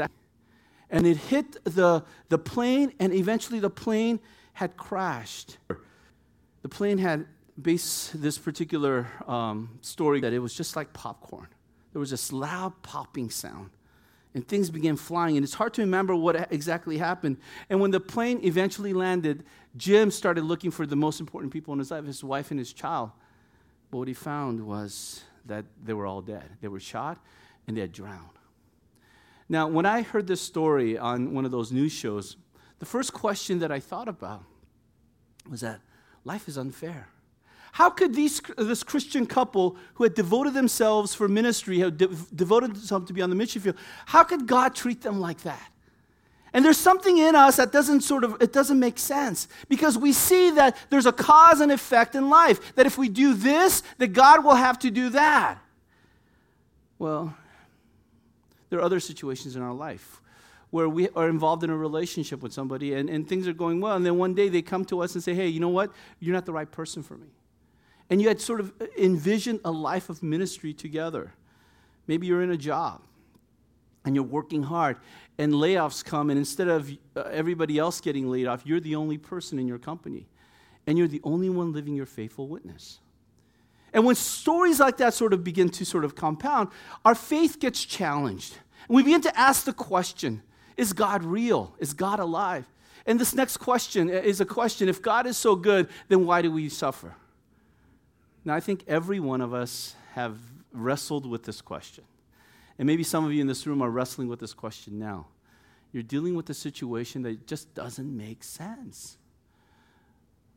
and 0.89 1.07
it 1.07 1.17
hit 1.17 1.63
the, 1.63 2.03
the 2.29 2.37
plane, 2.37 2.91
and 2.99 3.13
eventually 3.13 3.59
the 3.59 3.69
plane 3.69 4.19
had 4.53 4.75
crashed. 4.75 5.57
The 6.61 6.69
plane 6.69 6.97
had 6.97 7.25
based 7.61 8.21
this 8.21 8.37
particular 8.37 9.07
um, 9.27 9.79
story 9.81 10.19
that 10.21 10.33
it 10.33 10.39
was 10.39 10.53
just 10.53 10.75
like 10.75 10.91
popcorn. 10.93 11.47
There 11.93 11.99
was 11.99 12.09
this 12.09 12.31
loud 12.31 12.81
popping 12.81 13.29
sound, 13.29 13.69
and 14.33 14.47
things 14.47 14.69
began 14.69 14.95
flying, 14.95 15.37
and 15.37 15.43
it's 15.43 15.53
hard 15.53 15.73
to 15.75 15.81
remember 15.81 16.15
what 16.15 16.51
exactly 16.51 16.97
happened. 16.97 17.37
And 17.69 17.79
when 17.79 17.91
the 17.91 17.99
plane 17.99 18.39
eventually 18.43 18.93
landed, 18.93 19.43
Jim 19.77 20.11
started 20.11 20.43
looking 20.43 20.71
for 20.71 20.85
the 20.85 20.95
most 20.95 21.19
important 21.19 21.53
people 21.53 21.73
in 21.73 21.79
his 21.79 21.91
life, 21.91 22.05
his 22.05 22.23
wife 22.23 22.51
and 22.51 22.59
his 22.59 22.73
child. 22.73 23.11
But 23.91 23.97
what 23.99 24.07
he 24.07 24.13
found 24.13 24.65
was 24.65 25.23
that 25.45 25.65
they 25.83 25.93
were 25.93 26.05
all 26.05 26.21
dead. 26.21 26.45
They 26.61 26.67
were 26.67 26.79
shot 26.79 27.17
and 27.67 27.77
they 27.77 27.81
had 27.81 27.91
drowned. 27.91 28.39
Now, 29.47 29.67
when 29.67 29.85
I 29.85 30.03
heard 30.03 30.27
this 30.27 30.41
story 30.41 30.97
on 30.97 31.33
one 31.33 31.45
of 31.45 31.51
those 31.51 31.71
news 31.71 31.91
shows, 31.91 32.37
the 32.77 32.85
first 32.85 33.13
question 33.13 33.59
that 33.59 33.71
I 33.71 33.79
thought 33.79 34.07
about 34.07 34.43
was 35.49 35.61
that 35.61 35.81
life 36.23 36.47
is 36.47 36.57
unfair. 36.57 37.09
How 37.73 37.89
could 37.89 38.15
these, 38.15 38.41
this 38.57 38.83
Christian 38.83 39.25
couple 39.25 39.77
who 39.95 40.03
had 40.03 40.13
devoted 40.13 40.53
themselves 40.53 41.13
for 41.13 41.27
ministry, 41.27 41.79
had 41.79 41.97
de- 41.97 42.07
devoted 42.33 42.75
themselves 42.75 43.07
to 43.07 43.13
be 43.13 43.21
on 43.21 43.29
the 43.29 43.35
mission 43.35 43.61
field, 43.61 43.75
how 44.07 44.23
could 44.23 44.47
God 44.47 44.75
treat 44.75 45.01
them 45.01 45.19
like 45.19 45.41
that? 45.41 45.71
And 46.53 46.65
there's 46.65 46.77
something 46.77 47.17
in 47.17 47.35
us 47.35 47.57
that 47.57 47.71
doesn't 47.71 48.01
sort 48.01 48.23
of, 48.23 48.41
it 48.41 48.51
doesn't 48.51 48.79
make 48.79 48.97
sense 48.97 49.47
because 49.67 49.97
we 49.97 50.13
see 50.13 50.51
that 50.51 50.75
there's 50.89 51.05
a 51.05 51.11
cause 51.11 51.61
and 51.61 51.71
effect 51.71 52.15
in 52.15 52.29
life. 52.29 52.75
That 52.75 52.85
if 52.85 52.97
we 52.97 53.09
do 53.09 53.33
this, 53.33 53.83
that 53.99 54.13
God 54.13 54.43
will 54.43 54.55
have 54.55 54.79
to 54.79 54.91
do 54.91 55.09
that. 55.09 55.59
Well, 56.97 57.35
there 58.69 58.79
are 58.79 58.83
other 58.83 58.99
situations 58.99 59.55
in 59.55 59.61
our 59.61 59.73
life 59.73 60.21
where 60.71 60.89
we 60.89 61.09
are 61.09 61.29
involved 61.29 61.63
in 61.63 61.69
a 61.69 61.77
relationship 61.77 62.41
with 62.41 62.53
somebody 62.53 62.93
and, 62.93 63.09
and 63.09 63.27
things 63.27 63.47
are 63.47 63.53
going 63.53 63.81
well. 63.81 63.95
And 63.95 64.05
then 64.05 64.17
one 64.17 64.33
day 64.33 64.49
they 64.49 64.61
come 64.61 64.85
to 64.85 65.01
us 65.01 65.15
and 65.15 65.23
say, 65.23 65.33
hey, 65.33 65.47
you 65.47 65.59
know 65.59 65.69
what? 65.69 65.91
You're 66.19 66.35
not 66.35 66.45
the 66.45 66.53
right 66.53 66.69
person 66.69 67.01
for 67.03 67.15
me. 67.15 67.27
And 68.09 68.21
you 68.21 68.27
had 68.27 68.41
sort 68.41 68.59
of 68.59 68.73
envisioned 68.97 69.59
a 69.63 69.71
life 69.71 70.09
of 70.09 70.23
ministry 70.23 70.73
together. 70.73 71.31
Maybe 72.07 72.25
you're 72.27 72.41
in 72.41 72.51
a 72.51 72.57
job 72.57 73.01
and 74.09 74.15
you're 74.15 74.25
working 74.25 74.63
hard 74.63 74.97
and 75.37 75.53
layoffs 75.53 76.03
come 76.03 76.31
and 76.31 76.39
instead 76.39 76.67
of 76.67 76.91
uh, 77.15 77.21
everybody 77.31 77.77
else 77.77 78.01
getting 78.01 78.27
laid 78.27 78.47
off 78.47 78.65
you're 78.65 78.79
the 78.79 78.95
only 78.95 79.19
person 79.19 79.59
in 79.59 79.67
your 79.67 79.77
company 79.77 80.27
and 80.87 80.97
you're 80.97 81.07
the 81.07 81.21
only 81.23 81.47
one 81.47 81.73
living 81.73 81.93
your 81.93 82.07
faithful 82.07 82.47
witness. 82.47 83.01
And 83.93 84.03
when 84.03 84.15
stories 84.15 84.79
like 84.79 84.97
that 84.97 85.13
sort 85.13 85.31
of 85.31 85.43
begin 85.43 85.69
to 85.69 85.85
sort 85.85 86.03
of 86.03 86.15
compound 86.15 86.69
our 87.05 87.13
faith 87.13 87.59
gets 87.59 87.85
challenged. 87.85 88.57
And 88.87 88.95
we 88.95 89.03
begin 89.03 89.21
to 89.21 89.39
ask 89.39 89.63
the 89.63 89.73
question 89.73 90.41
is 90.75 90.91
god 90.91 91.23
real? 91.23 91.75
Is 91.77 91.93
god 91.93 92.19
alive? 92.19 92.65
And 93.05 93.19
this 93.19 93.35
next 93.35 93.57
question 93.57 94.09
is 94.09 94.41
a 94.41 94.45
question 94.45 94.89
if 94.89 95.03
god 95.03 95.27
is 95.27 95.37
so 95.37 95.55
good 95.55 95.87
then 96.07 96.25
why 96.25 96.41
do 96.41 96.51
we 96.51 96.67
suffer? 96.67 97.13
Now 98.43 98.55
i 98.55 98.59
think 98.59 98.83
every 98.87 99.19
one 99.19 99.41
of 99.41 99.53
us 99.53 99.93
have 100.13 100.39
wrestled 100.73 101.27
with 101.27 101.43
this 101.43 101.61
question 101.61 102.05
and 102.79 102.87
maybe 102.87 103.03
some 103.03 103.25
of 103.25 103.33
you 103.33 103.41
in 103.41 103.47
this 103.47 103.67
room 103.67 103.81
are 103.81 103.89
wrestling 103.89 104.29
with 104.29 104.39
this 104.39 104.53
question 104.53 104.97
now. 104.97 105.27
You're 105.91 106.01
dealing 106.01 106.33
with 106.33 106.49
a 106.49 106.53
situation 106.53 107.23
that 107.23 107.45
just 107.45 107.75
doesn't 107.75 108.15
make 108.15 108.41
sense. 108.41 109.17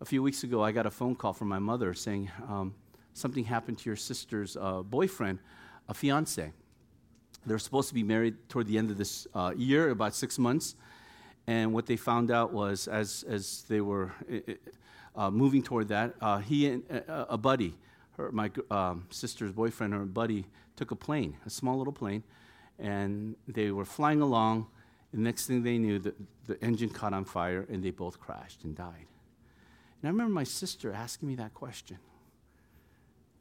A 0.00 0.04
few 0.04 0.22
weeks 0.22 0.44
ago, 0.44 0.62
I 0.62 0.70
got 0.70 0.86
a 0.86 0.90
phone 0.90 1.16
call 1.16 1.32
from 1.32 1.48
my 1.48 1.58
mother 1.58 1.92
saying 1.94 2.30
um, 2.48 2.74
something 3.12 3.44
happened 3.44 3.78
to 3.78 3.90
your 3.90 3.96
sister's 3.96 4.56
uh, 4.56 4.82
boyfriend, 4.82 5.40
a 5.88 5.94
fiance. 5.94 6.52
They're 7.44 7.58
supposed 7.58 7.88
to 7.88 7.94
be 7.94 8.04
married 8.04 8.48
toward 8.48 8.68
the 8.68 8.78
end 8.78 8.92
of 8.92 8.98
this 8.98 9.26
uh, 9.34 9.52
year, 9.56 9.90
about 9.90 10.14
six 10.14 10.38
months. 10.38 10.76
And 11.48 11.72
what 11.72 11.86
they 11.86 11.96
found 11.96 12.30
out 12.30 12.52
was, 12.52 12.86
as, 12.86 13.24
as 13.26 13.64
they 13.68 13.80
were 13.80 14.12
uh, 15.16 15.28
moving 15.28 15.60
toward 15.60 15.88
that, 15.88 16.14
uh, 16.20 16.38
he 16.38 16.68
and 16.68 16.84
uh, 17.08 17.24
a 17.28 17.36
buddy, 17.36 17.74
her, 18.16 18.30
my 18.30 18.48
um, 18.70 19.06
sister's 19.10 19.50
boyfriend, 19.50 19.92
her 19.92 20.04
buddy, 20.04 20.46
took 20.76 20.90
a 20.90 20.96
plane, 20.96 21.36
a 21.46 21.50
small 21.50 21.78
little 21.78 21.92
plane, 21.92 22.22
and 22.78 23.36
they 23.46 23.70
were 23.70 23.84
flying 23.84 24.20
along. 24.20 24.66
The 25.12 25.20
next 25.20 25.46
thing 25.46 25.62
they 25.62 25.78
knew, 25.78 25.98
the, 25.98 26.14
the 26.46 26.62
engine 26.64 26.88
caught 26.88 27.12
on 27.12 27.24
fire 27.24 27.66
and 27.68 27.82
they 27.82 27.90
both 27.90 28.18
crashed 28.18 28.64
and 28.64 28.74
died. 28.74 29.06
And 30.00 30.08
I 30.08 30.10
remember 30.10 30.32
my 30.32 30.44
sister 30.44 30.92
asking 30.92 31.28
me 31.28 31.36
that 31.36 31.54
question 31.54 31.98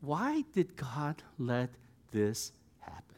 Why 0.02 0.44
did 0.54 0.76
God 0.76 1.24
let 1.40 1.70
this 2.12 2.52
happen? 2.80 3.16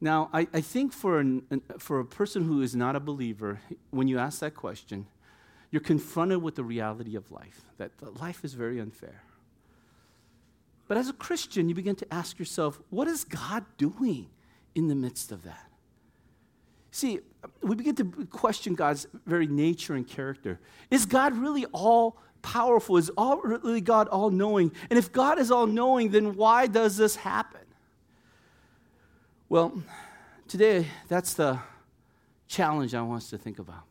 Now, 0.00 0.30
I, 0.32 0.48
I 0.52 0.60
think 0.60 0.92
for, 0.92 1.20
an, 1.20 1.62
for 1.78 2.00
a 2.00 2.04
person 2.04 2.44
who 2.44 2.62
is 2.62 2.74
not 2.74 2.96
a 2.96 3.00
believer, 3.00 3.60
when 3.90 4.08
you 4.08 4.18
ask 4.18 4.40
that 4.40 4.54
question, 4.54 5.06
you're 5.70 5.80
confronted 5.80 6.42
with 6.42 6.54
the 6.54 6.64
reality 6.64 7.16
of 7.16 7.30
life, 7.30 7.62
that 7.78 7.90
life 8.20 8.44
is 8.44 8.54
very 8.54 8.78
unfair. 8.80 9.22
But 10.88 10.96
as 10.96 11.08
a 11.08 11.12
Christian, 11.12 11.68
you 11.68 11.74
begin 11.74 11.96
to 11.96 12.14
ask 12.14 12.38
yourself, 12.38 12.80
what 12.90 13.08
is 13.08 13.24
God 13.24 13.64
doing 13.76 14.28
in 14.74 14.88
the 14.88 14.94
midst 14.94 15.32
of 15.32 15.42
that? 15.44 15.70
See, 16.90 17.20
we 17.60 17.74
begin 17.74 17.94
to 17.96 18.26
question 18.30 18.74
God's 18.74 19.06
very 19.26 19.46
nature 19.46 19.94
and 19.94 20.06
character. 20.06 20.60
Is 20.90 21.04
God 21.04 21.36
really 21.36 21.66
all 21.66 22.16
powerful? 22.40 22.96
Is 22.96 23.10
all, 23.16 23.38
really 23.38 23.80
God 23.80 24.08
all 24.08 24.30
knowing? 24.30 24.72
And 24.88 24.98
if 24.98 25.12
God 25.12 25.38
is 25.38 25.50
all 25.50 25.66
knowing, 25.66 26.10
then 26.10 26.36
why 26.36 26.66
does 26.68 26.96
this 26.96 27.16
happen? 27.16 27.60
Well, 29.48 29.82
today, 30.48 30.86
that's 31.08 31.34
the 31.34 31.58
challenge 32.48 32.94
I 32.94 33.02
want 33.02 33.22
us 33.22 33.30
to 33.30 33.38
think 33.38 33.58
about. 33.58 33.82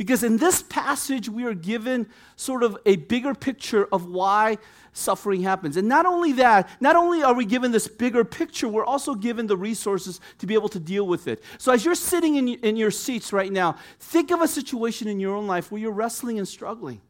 Because 0.00 0.24
in 0.24 0.38
this 0.38 0.62
passage, 0.62 1.28
we 1.28 1.44
are 1.44 1.52
given 1.52 2.06
sort 2.34 2.62
of 2.62 2.74
a 2.86 2.96
bigger 2.96 3.34
picture 3.34 3.86
of 3.92 4.06
why 4.06 4.56
suffering 4.94 5.42
happens. 5.42 5.76
And 5.76 5.88
not 5.88 6.06
only 6.06 6.32
that, 6.32 6.70
not 6.80 6.96
only 6.96 7.22
are 7.22 7.34
we 7.34 7.44
given 7.44 7.70
this 7.70 7.86
bigger 7.86 8.24
picture, 8.24 8.66
we're 8.66 8.86
also 8.86 9.14
given 9.14 9.46
the 9.46 9.58
resources 9.58 10.18
to 10.38 10.46
be 10.46 10.54
able 10.54 10.70
to 10.70 10.80
deal 10.80 11.06
with 11.06 11.28
it. 11.28 11.44
So 11.58 11.70
as 11.70 11.84
you're 11.84 11.94
sitting 11.94 12.36
in, 12.36 12.48
in 12.48 12.76
your 12.76 12.90
seats 12.90 13.30
right 13.30 13.52
now, 13.52 13.76
think 13.98 14.30
of 14.30 14.40
a 14.40 14.48
situation 14.48 15.06
in 15.06 15.20
your 15.20 15.36
own 15.36 15.46
life 15.46 15.70
where 15.70 15.82
you're 15.82 15.92
wrestling 15.92 16.38
and 16.38 16.48
struggling. 16.48 17.02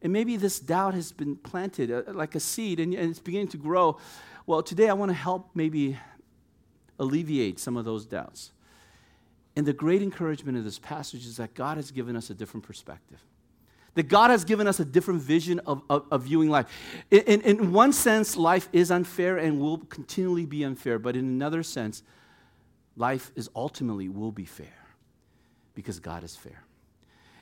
And 0.00 0.10
maybe 0.10 0.38
this 0.38 0.58
doubt 0.58 0.94
has 0.94 1.12
been 1.12 1.36
planted 1.36 1.90
uh, 1.90 2.04
like 2.14 2.34
a 2.34 2.40
seed 2.40 2.80
and, 2.80 2.94
and 2.94 3.10
it's 3.10 3.20
beginning 3.20 3.48
to 3.48 3.58
grow. 3.58 3.98
Well, 4.46 4.62
today 4.62 4.88
I 4.88 4.94
want 4.94 5.10
to 5.10 5.14
help 5.14 5.50
maybe 5.54 5.98
alleviate 6.98 7.60
some 7.60 7.76
of 7.76 7.84
those 7.84 8.06
doubts. 8.06 8.53
And 9.56 9.66
the 9.66 9.72
great 9.72 10.02
encouragement 10.02 10.58
of 10.58 10.64
this 10.64 10.78
passage 10.78 11.26
is 11.26 11.36
that 11.36 11.54
God 11.54 11.76
has 11.76 11.90
given 11.90 12.16
us 12.16 12.30
a 12.30 12.34
different 12.34 12.64
perspective. 12.64 13.18
That 13.94 14.08
God 14.08 14.30
has 14.30 14.44
given 14.44 14.66
us 14.66 14.80
a 14.80 14.84
different 14.84 15.22
vision 15.22 15.60
of, 15.60 15.82
of, 15.88 16.06
of 16.10 16.22
viewing 16.24 16.50
life. 16.50 16.66
In, 17.12 17.20
in, 17.20 17.40
in, 17.42 17.72
one 17.72 17.92
sense, 17.92 18.36
life 18.36 18.68
is 18.72 18.90
unfair 18.90 19.38
and 19.38 19.60
will 19.60 19.78
continually 19.78 20.46
be 20.46 20.64
unfair. 20.64 20.98
But 20.98 21.14
in 21.14 21.24
another 21.24 21.62
sense, 21.62 22.02
life 22.96 23.30
is 23.36 23.48
ultimately 23.54 24.08
will 24.08 24.32
be 24.32 24.44
fair 24.44 24.66
because 25.74 26.00
God 26.00 26.24
is 26.24 26.34
fair. 26.34 26.64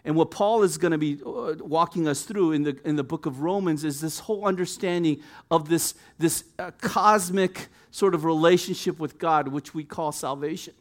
And 0.05 0.17
what 0.17 0.31
Paul 0.31 0.63
is 0.63 0.79
going 0.79 0.93
to 0.93 0.99
be 0.99 1.21
uh, 1.25 1.55
walking 1.61 2.09
us 2.09 2.23
through 2.23 2.53
in 2.53 2.65
the, 2.65 2.77
in 2.85 2.97
the 2.97 3.05
book 3.05 3.25
of 3.25 3.41
Romans 3.41 3.85
is 3.85 4.01
this 4.01 4.19
whole 4.19 4.45
understanding 4.47 5.23
of 5.51 5.69
this, 5.69 5.95
this 6.19 6.45
uh, 6.59 6.73
cosmic 6.81 7.69
sort 7.93 8.15
of 8.15 8.25
relationship 8.25 8.99
with 8.99 9.19
God, 9.19 9.49
which 9.49 9.75
we 9.75 9.85
call 9.85 10.11
salvation. 10.11 10.75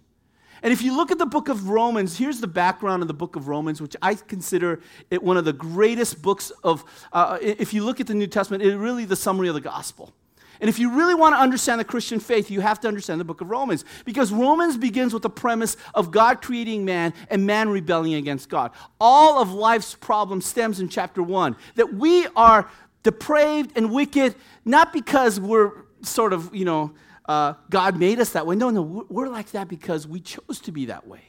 And 0.63 0.71
if 0.71 0.81
you 0.81 0.95
look 0.95 1.11
at 1.11 1.17
the 1.17 1.25
book 1.25 1.49
of 1.49 1.69
Romans, 1.69 2.17
here's 2.17 2.39
the 2.39 2.47
background 2.47 3.01
of 3.01 3.07
the 3.07 3.13
book 3.13 3.35
of 3.35 3.47
Romans, 3.47 3.81
which 3.81 3.95
I 4.01 4.15
consider 4.15 4.81
it 5.09 5.23
one 5.23 5.37
of 5.37 5.45
the 5.45 5.53
greatest 5.53 6.21
books 6.21 6.51
of, 6.63 6.85
uh, 7.13 7.39
if 7.41 7.73
you 7.73 7.83
look 7.83 7.99
at 7.99 8.07
the 8.07 8.13
New 8.13 8.27
Testament, 8.27 8.61
it's 8.63 8.75
really 8.75 9.05
the 9.05 9.15
summary 9.15 9.47
of 9.47 9.55
the 9.55 9.61
gospel. 9.61 10.13
And 10.59 10.69
if 10.69 10.77
you 10.77 10.95
really 10.95 11.15
want 11.15 11.33
to 11.33 11.39
understand 11.39 11.79
the 11.79 11.85
Christian 11.85 12.19
faith, 12.19 12.51
you 12.51 12.61
have 12.61 12.79
to 12.81 12.87
understand 12.87 13.19
the 13.19 13.25
book 13.25 13.41
of 13.41 13.49
Romans. 13.49 13.83
Because 14.05 14.31
Romans 14.31 14.77
begins 14.77 15.11
with 15.11 15.23
the 15.23 15.29
premise 15.29 15.75
of 15.95 16.11
God 16.11 16.43
creating 16.43 16.85
man 16.85 17.15
and 17.31 17.47
man 17.47 17.69
rebelling 17.69 18.13
against 18.13 18.47
God. 18.47 18.69
All 18.99 19.41
of 19.41 19.51
life's 19.51 19.95
problems 19.95 20.45
stems 20.45 20.79
in 20.79 20.87
chapter 20.87 21.23
one 21.23 21.55
that 21.75 21.95
we 21.95 22.27
are 22.35 22.69
depraved 23.01 23.71
and 23.75 23.91
wicked, 23.91 24.35
not 24.63 24.93
because 24.93 25.39
we're 25.39 25.71
sort 26.03 26.31
of, 26.31 26.53
you 26.53 26.65
know, 26.65 26.93
uh, 27.25 27.53
God 27.69 27.97
made 27.97 28.19
us 28.19 28.31
that 28.31 28.45
way. 28.45 28.55
No, 28.55 28.69
no, 28.69 29.05
we're 29.09 29.29
like 29.29 29.51
that 29.51 29.67
because 29.67 30.07
we 30.07 30.19
chose 30.19 30.59
to 30.63 30.71
be 30.71 30.85
that 30.85 31.07
way. 31.07 31.21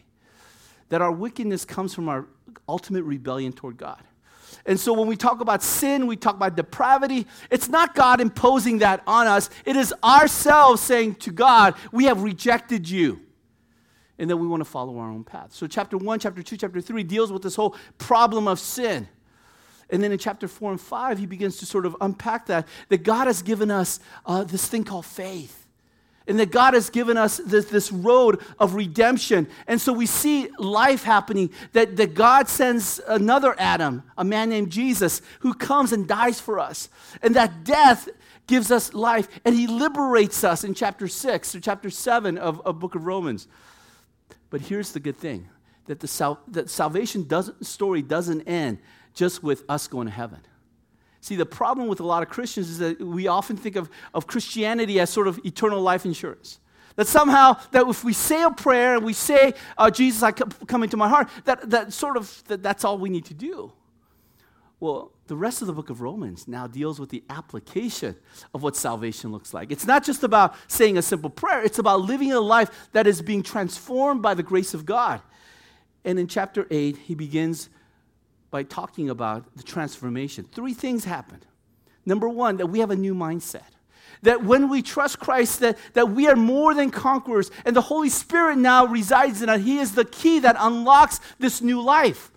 That 0.88 1.02
our 1.02 1.12
wickedness 1.12 1.64
comes 1.64 1.94
from 1.94 2.08
our 2.08 2.26
ultimate 2.68 3.04
rebellion 3.04 3.52
toward 3.52 3.76
God. 3.76 4.02
And 4.66 4.78
so 4.78 4.92
when 4.92 5.08
we 5.08 5.16
talk 5.16 5.40
about 5.40 5.62
sin, 5.62 6.06
we 6.06 6.16
talk 6.16 6.36
about 6.36 6.56
depravity, 6.56 7.26
it's 7.50 7.68
not 7.68 7.94
God 7.94 8.20
imposing 8.20 8.78
that 8.78 9.02
on 9.06 9.26
us. 9.26 9.50
It 9.64 9.76
is 9.76 9.92
ourselves 10.04 10.80
saying 10.80 11.16
to 11.16 11.32
God, 11.32 11.74
We 11.90 12.04
have 12.04 12.22
rejected 12.22 12.88
you. 12.88 13.20
And 14.18 14.30
then 14.30 14.38
we 14.38 14.46
want 14.46 14.60
to 14.60 14.68
follow 14.68 14.98
our 14.98 15.10
own 15.10 15.24
path. 15.24 15.52
So, 15.52 15.66
chapter 15.66 15.96
1, 15.96 16.20
chapter 16.20 16.42
2, 16.42 16.56
chapter 16.56 16.80
3 16.80 17.02
deals 17.02 17.32
with 17.32 17.42
this 17.42 17.56
whole 17.56 17.74
problem 17.98 18.46
of 18.46 18.60
sin. 18.60 19.08
And 19.90 20.02
then 20.02 20.12
in 20.12 20.18
chapter 20.18 20.46
4 20.46 20.72
and 20.72 20.80
5, 20.80 21.18
he 21.18 21.26
begins 21.26 21.56
to 21.58 21.66
sort 21.66 21.84
of 21.84 21.96
unpack 22.00 22.46
that, 22.46 22.68
that 22.88 23.02
God 23.02 23.26
has 23.26 23.42
given 23.42 23.70
us 23.70 24.00
uh, 24.24 24.44
this 24.44 24.66
thing 24.68 24.84
called 24.84 25.06
faith. 25.06 25.61
And 26.32 26.40
that 26.40 26.50
God 26.50 26.72
has 26.72 26.88
given 26.88 27.18
us 27.18 27.36
this, 27.44 27.66
this 27.66 27.92
road 27.92 28.40
of 28.58 28.72
redemption. 28.72 29.46
And 29.66 29.78
so 29.78 29.92
we 29.92 30.06
see 30.06 30.48
life 30.58 31.04
happening, 31.04 31.50
that, 31.72 31.96
that 31.96 32.14
God 32.14 32.48
sends 32.48 33.02
another 33.06 33.54
Adam, 33.58 34.02
a 34.16 34.24
man 34.24 34.48
named 34.48 34.70
Jesus, 34.70 35.20
who 35.40 35.52
comes 35.52 35.92
and 35.92 36.08
dies 36.08 36.40
for 36.40 36.58
us. 36.58 36.88
And 37.20 37.36
that 37.36 37.64
death 37.64 38.08
gives 38.46 38.70
us 38.70 38.94
life, 38.94 39.28
and 39.44 39.54
he 39.54 39.66
liberates 39.66 40.42
us 40.42 40.64
in 40.64 40.72
chapter 40.72 41.06
6 41.06 41.54
or 41.54 41.60
chapter 41.60 41.90
7 41.90 42.38
of, 42.38 42.62
of 42.62 42.78
book 42.78 42.94
of 42.94 43.04
Romans. 43.04 43.46
But 44.48 44.62
here's 44.62 44.92
the 44.92 45.00
good 45.00 45.18
thing 45.18 45.50
that 45.84 46.00
the 46.00 46.08
sal- 46.08 46.40
that 46.48 46.70
salvation 46.70 47.28
doesn't, 47.28 47.66
story 47.66 48.00
doesn't 48.00 48.40
end 48.48 48.78
just 49.12 49.42
with 49.42 49.64
us 49.68 49.86
going 49.86 50.06
to 50.06 50.14
heaven. 50.14 50.40
See, 51.22 51.36
the 51.36 51.46
problem 51.46 51.86
with 51.86 52.00
a 52.00 52.04
lot 52.04 52.24
of 52.24 52.28
Christians 52.28 52.68
is 52.68 52.78
that 52.78 53.00
we 53.00 53.28
often 53.28 53.56
think 53.56 53.76
of, 53.76 53.88
of 54.12 54.26
Christianity 54.26 54.98
as 54.98 55.08
sort 55.08 55.28
of 55.28 55.38
eternal 55.44 55.80
life 55.80 56.04
insurance. 56.04 56.58
That 56.96 57.06
somehow, 57.06 57.58
that 57.70 57.86
if 57.86 58.02
we 58.02 58.12
say 58.12 58.42
a 58.42 58.50
prayer 58.50 58.96
and 58.96 59.04
we 59.04 59.12
say, 59.12 59.54
uh, 59.78 59.88
Jesus, 59.88 60.24
I 60.24 60.32
come 60.32 60.82
into 60.82 60.96
my 60.96 61.08
heart, 61.08 61.28
that, 61.44 61.70
that 61.70 61.92
sort 61.92 62.16
of, 62.16 62.42
that 62.48 62.64
that's 62.64 62.84
all 62.84 62.98
we 62.98 63.08
need 63.08 63.24
to 63.26 63.34
do. 63.34 63.72
Well, 64.80 65.12
the 65.28 65.36
rest 65.36 65.60
of 65.60 65.68
the 65.68 65.72
book 65.72 65.90
of 65.90 66.00
Romans 66.00 66.48
now 66.48 66.66
deals 66.66 66.98
with 66.98 67.10
the 67.10 67.22
application 67.30 68.16
of 68.52 68.64
what 68.64 68.74
salvation 68.74 69.30
looks 69.30 69.54
like. 69.54 69.70
It's 69.70 69.86
not 69.86 70.02
just 70.02 70.24
about 70.24 70.56
saying 70.66 70.98
a 70.98 71.02
simple 71.02 71.30
prayer, 71.30 71.62
it's 71.62 71.78
about 71.78 72.00
living 72.00 72.32
a 72.32 72.40
life 72.40 72.88
that 72.90 73.06
is 73.06 73.22
being 73.22 73.44
transformed 73.44 74.22
by 74.22 74.34
the 74.34 74.42
grace 74.42 74.74
of 74.74 74.84
God. 74.84 75.22
And 76.04 76.18
in 76.18 76.26
chapter 76.26 76.66
8, 76.68 76.96
he 76.96 77.14
begins 77.14 77.70
by 78.52 78.62
talking 78.62 79.10
about 79.10 79.56
the 79.56 79.62
transformation. 79.64 80.46
Three 80.52 80.74
things 80.74 81.04
happened. 81.04 81.46
Number 82.04 82.28
one, 82.28 82.58
that 82.58 82.66
we 82.66 82.78
have 82.80 82.90
a 82.90 82.96
new 82.96 83.14
mindset. 83.14 83.62
That 84.22 84.44
when 84.44 84.68
we 84.68 84.82
trust 84.82 85.18
Christ, 85.18 85.60
that, 85.60 85.78
that 85.94 86.10
we 86.10 86.28
are 86.28 86.36
more 86.36 86.74
than 86.74 86.90
conquerors, 86.90 87.50
and 87.64 87.74
the 87.74 87.80
Holy 87.80 88.10
Spirit 88.10 88.58
now 88.58 88.86
resides 88.86 89.42
in 89.42 89.48
us. 89.48 89.62
He 89.62 89.78
is 89.78 89.94
the 89.94 90.04
key 90.04 90.38
that 90.40 90.54
unlocks 90.58 91.18
this 91.40 91.62
new 91.62 91.80
life. 91.80 92.30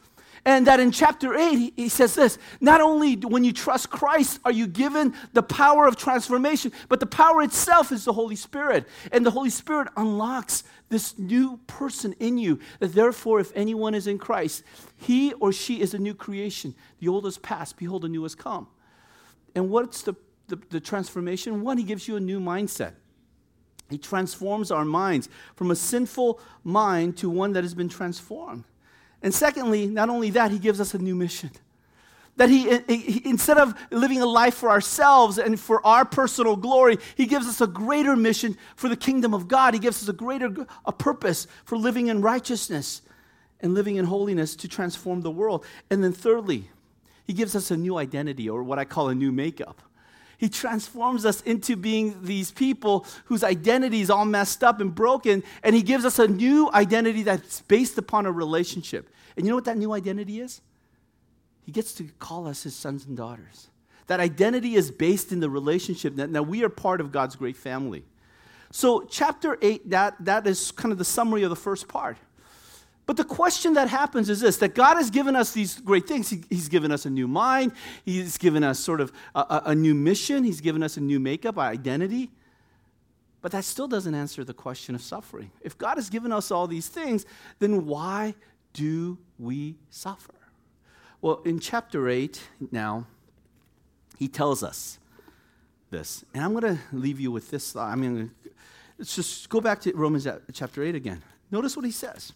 And 0.46 0.68
that 0.68 0.80
in 0.80 0.92
chapter 0.92 1.36
8, 1.36 1.58
he, 1.58 1.74
he, 1.76 1.90
says 1.90 2.16
this 2.16 2.38
not 2.62 2.80
only 2.80 3.16
when 3.16 3.44
you 3.44 3.52
trust 3.52 3.90
Christ 3.90 4.40
are 4.46 4.52
you 4.52 4.68
given 4.68 5.16
the 5.34 5.42
power 5.44 5.88
of 5.88 5.96
transformation, 5.98 6.72
but 6.88 7.00
the 7.00 7.08
power 7.08 7.42
itself 7.42 7.92
is 7.92 8.06
the 8.06 8.14
Holy 8.14 8.36
Spirit. 8.36 8.88
And 9.12 9.26
the 9.26 9.32
Holy 9.32 9.50
Spirit 9.50 9.88
unlocks 9.98 10.64
this 10.90 11.18
new 11.18 11.60
person 11.68 12.14
in 12.20 12.38
you. 12.38 12.60
That 12.80 12.94
therefore, 12.94 13.40
if 13.40 13.52
anyone 13.56 13.96
is 13.96 14.08
in 14.08 14.18
Christ, 14.18 14.64
he 14.98 15.34
or 15.34 15.52
she 15.52 15.82
is 15.82 15.94
a 15.94 16.00
new 16.00 16.14
creation. 16.14 16.76
The 17.00 17.08
old 17.08 17.26
has 17.26 17.38
passed, 17.38 17.78
behold, 17.78 18.04
the 18.04 18.10
new 18.10 18.24
has 18.24 18.36
come. 18.36 18.68
And 19.56 19.70
what's 19.70 20.02
the, 20.02 20.16
the, 20.48 20.60
the 20.70 20.80
transformation? 20.80 21.62
One, 21.62 21.78
he 21.78 21.84
gives 21.84 22.08
you 22.08 22.16
a 22.18 22.20
new 22.20 22.40
mindset. 22.40 22.94
He 23.90 23.98
transforms 23.98 24.72
our 24.72 24.86
minds 24.86 25.30
from 25.56 25.72
a 25.72 25.76
sinful 25.76 26.40
mind 26.64 27.18
to 27.18 27.30
one 27.30 27.54
that 27.54 27.64
has 27.64 27.74
been 27.74 27.90
transformed. 27.90 28.64
And 29.22 29.34
secondly, 29.34 29.86
not 29.86 30.10
only 30.10 30.30
that, 30.32 30.52
he 30.52 30.60
gives 30.60 30.82
us 30.82 30.94
a 30.94 30.98
new 30.98 31.16
mission. 31.16 31.52
That 32.38 32.50
he, 32.50 32.80
he, 32.88 33.22
instead 33.24 33.58
of 33.58 33.74
living 33.92 34.22
a 34.22 34.26
life 34.26 34.56
for 34.56 34.70
ourselves 34.70 35.38
and 35.38 35.58
for 35.58 35.86
our 35.86 36.04
personal 36.04 36.58
glory, 36.58 36.98
he 37.16 37.26
gives 37.26 37.48
us 37.48 37.62
a 37.62 37.68
greater 37.68 38.16
mission 38.16 38.58
for 38.76 38.90
the 38.90 38.98
kingdom 38.98 39.34
of 39.34 39.48
God. 39.48 39.74
He 39.74 39.80
gives 39.80 40.04
us 40.04 40.10
a 40.10 40.14
greater 40.14 40.68
a 40.86 40.92
purpose 40.92 41.48
for 41.64 41.78
living 41.78 42.08
in 42.08 42.22
righteousness 42.22 43.02
and 43.62 43.74
living 43.74 43.96
in 43.96 44.06
holiness 44.06 44.56
to 44.58 44.68
transform 44.68 45.22
the 45.22 45.32
world. 45.32 45.66
And 45.90 46.04
then 46.04 46.12
thirdly, 46.12 46.70
he 47.26 47.34
gives 47.34 47.56
us 47.56 47.72
a 47.72 47.78
new 47.78 47.98
identity 47.98 48.50
or 48.50 48.64
what 48.64 48.80
I 48.80 48.86
call 48.86 49.10
a 49.10 49.16
new 49.16 49.32
makeup. 49.32 49.82
He 50.38 50.50
transforms 50.50 51.26
us 51.26 51.42
into 51.42 51.76
being 51.76 52.22
these 52.22 52.52
people 52.52 53.06
whose 53.26 53.44
identity 53.44 54.02
is 54.02 54.10
all 54.10 54.26
messed 54.26 54.64
up 54.64 54.82
and 54.82 54.94
broken, 54.94 55.44
and 55.64 55.76
He 55.76 55.82
gives 55.82 56.06
us 56.06 56.20
a 56.20 56.28
new 56.28 56.70
identity 56.74 57.24
that's 57.24 57.62
based 57.62 57.98
upon 57.98 58.26
a 58.26 58.32
relationship. 58.32 59.10
And 59.38 59.46
you 59.46 59.52
know 59.52 59.56
what 59.56 59.66
that 59.66 59.78
new 59.78 59.94
identity 59.94 60.42
is? 60.42 60.62
He 61.66 61.72
gets 61.72 61.94
to 61.96 62.06
call 62.20 62.48
us 62.48 62.64
His 62.64 62.76
sons 62.76 63.06
and 63.06 63.18
daughters. 63.18 63.70
That 64.08 64.20
identity 64.20 64.76
is 64.76 64.92
based 64.92 65.32
in 65.32 65.40
the 65.40 65.50
relationship 65.50 66.16
that 66.18 66.30
now 66.30 66.44
we 66.44 66.64
are 66.64 66.70
part 66.70 67.02
of 67.02 67.12
God's 67.12 67.36
great 67.36 67.58
family. 67.58 68.06
So, 68.72 69.02
chapter 69.10 69.58
8, 69.62 69.90
that, 69.90 70.16
that 70.26 70.46
is 70.46 70.72
kind 70.72 70.92
of 70.92 70.98
the 70.98 71.06
summary 71.06 71.44
of 71.44 71.50
the 71.50 71.56
first 71.56 71.88
part. 71.88 72.18
But 73.06 73.18
the 73.18 73.24
question 73.24 73.74
that 73.76 73.88
happens 73.88 74.30
is 74.30 74.42
this 74.42 74.58
that 74.58 74.76
God 74.76 74.96
has 74.96 75.10
given 75.10 75.36
us 75.36 75.52
these 75.52 75.80
great 75.80 76.08
things. 76.08 76.30
He, 76.30 76.44
he's 76.50 76.70
given 76.70 76.92
us 76.92 77.06
a 77.06 77.10
new 77.10 77.28
mind, 77.28 77.72
He's 78.04 78.38
given 78.38 78.64
us 78.64 78.80
sort 78.80 79.02
of 79.02 79.12
a, 79.34 79.64
a, 79.68 79.76
new 79.76 79.96
mission, 79.96 80.44
He's 80.44 80.62
given 80.62 80.84
us 80.84 80.98
a 80.98 81.02
new 81.02 81.20
makeup, 81.20 81.58
our 81.58 81.70
identity. 81.70 82.32
But 83.42 83.52
that 83.52 83.64
still 83.64 83.88
doesn't 83.88 84.16
answer 84.16 84.44
the 84.44 84.56
question 84.56 84.96
of 84.96 85.02
suffering. 85.02 85.52
If 85.62 85.78
God 85.78 85.96
has 85.96 86.10
given 86.10 86.32
us 86.32 86.50
all 86.52 86.68
these 86.68 86.88
things, 86.88 87.26
then 87.60 87.86
why 87.86 88.36
do 88.74 89.20
we 89.38 89.76
suffer? 89.92 90.35
Well, 91.26 91.42
in 91.44 91.60
chapter 91.60 92.08
8 92.08 92.40
now, 92.72 93.08
he 94.20 94.28
tells 94.28 94.62
us 94.62 95.00
this. 95.90 96.24
And 96.36 96.44
I'm 96.44 96.54
going 96.54 96.76
to 96.76 96.80
leave 96.96 97.20
you 97.20 97.32
with 97.32 97.50
this. 97.50 97.76
I 97.76 97.96
mean, 97.96 98.30
let's 99.00 99.16
just 99.16 99.50
go 99.50 99.60
back 99.60 99.82
to 99.82 99.94
Romans 99.96 100.28
chapter 100.54 100.84
8 100.84 100.94
again. 100.94 101.24
Notice 101.50 101.76
what 101.76 101.84
he 101.84 101.92
says 101.92 102.32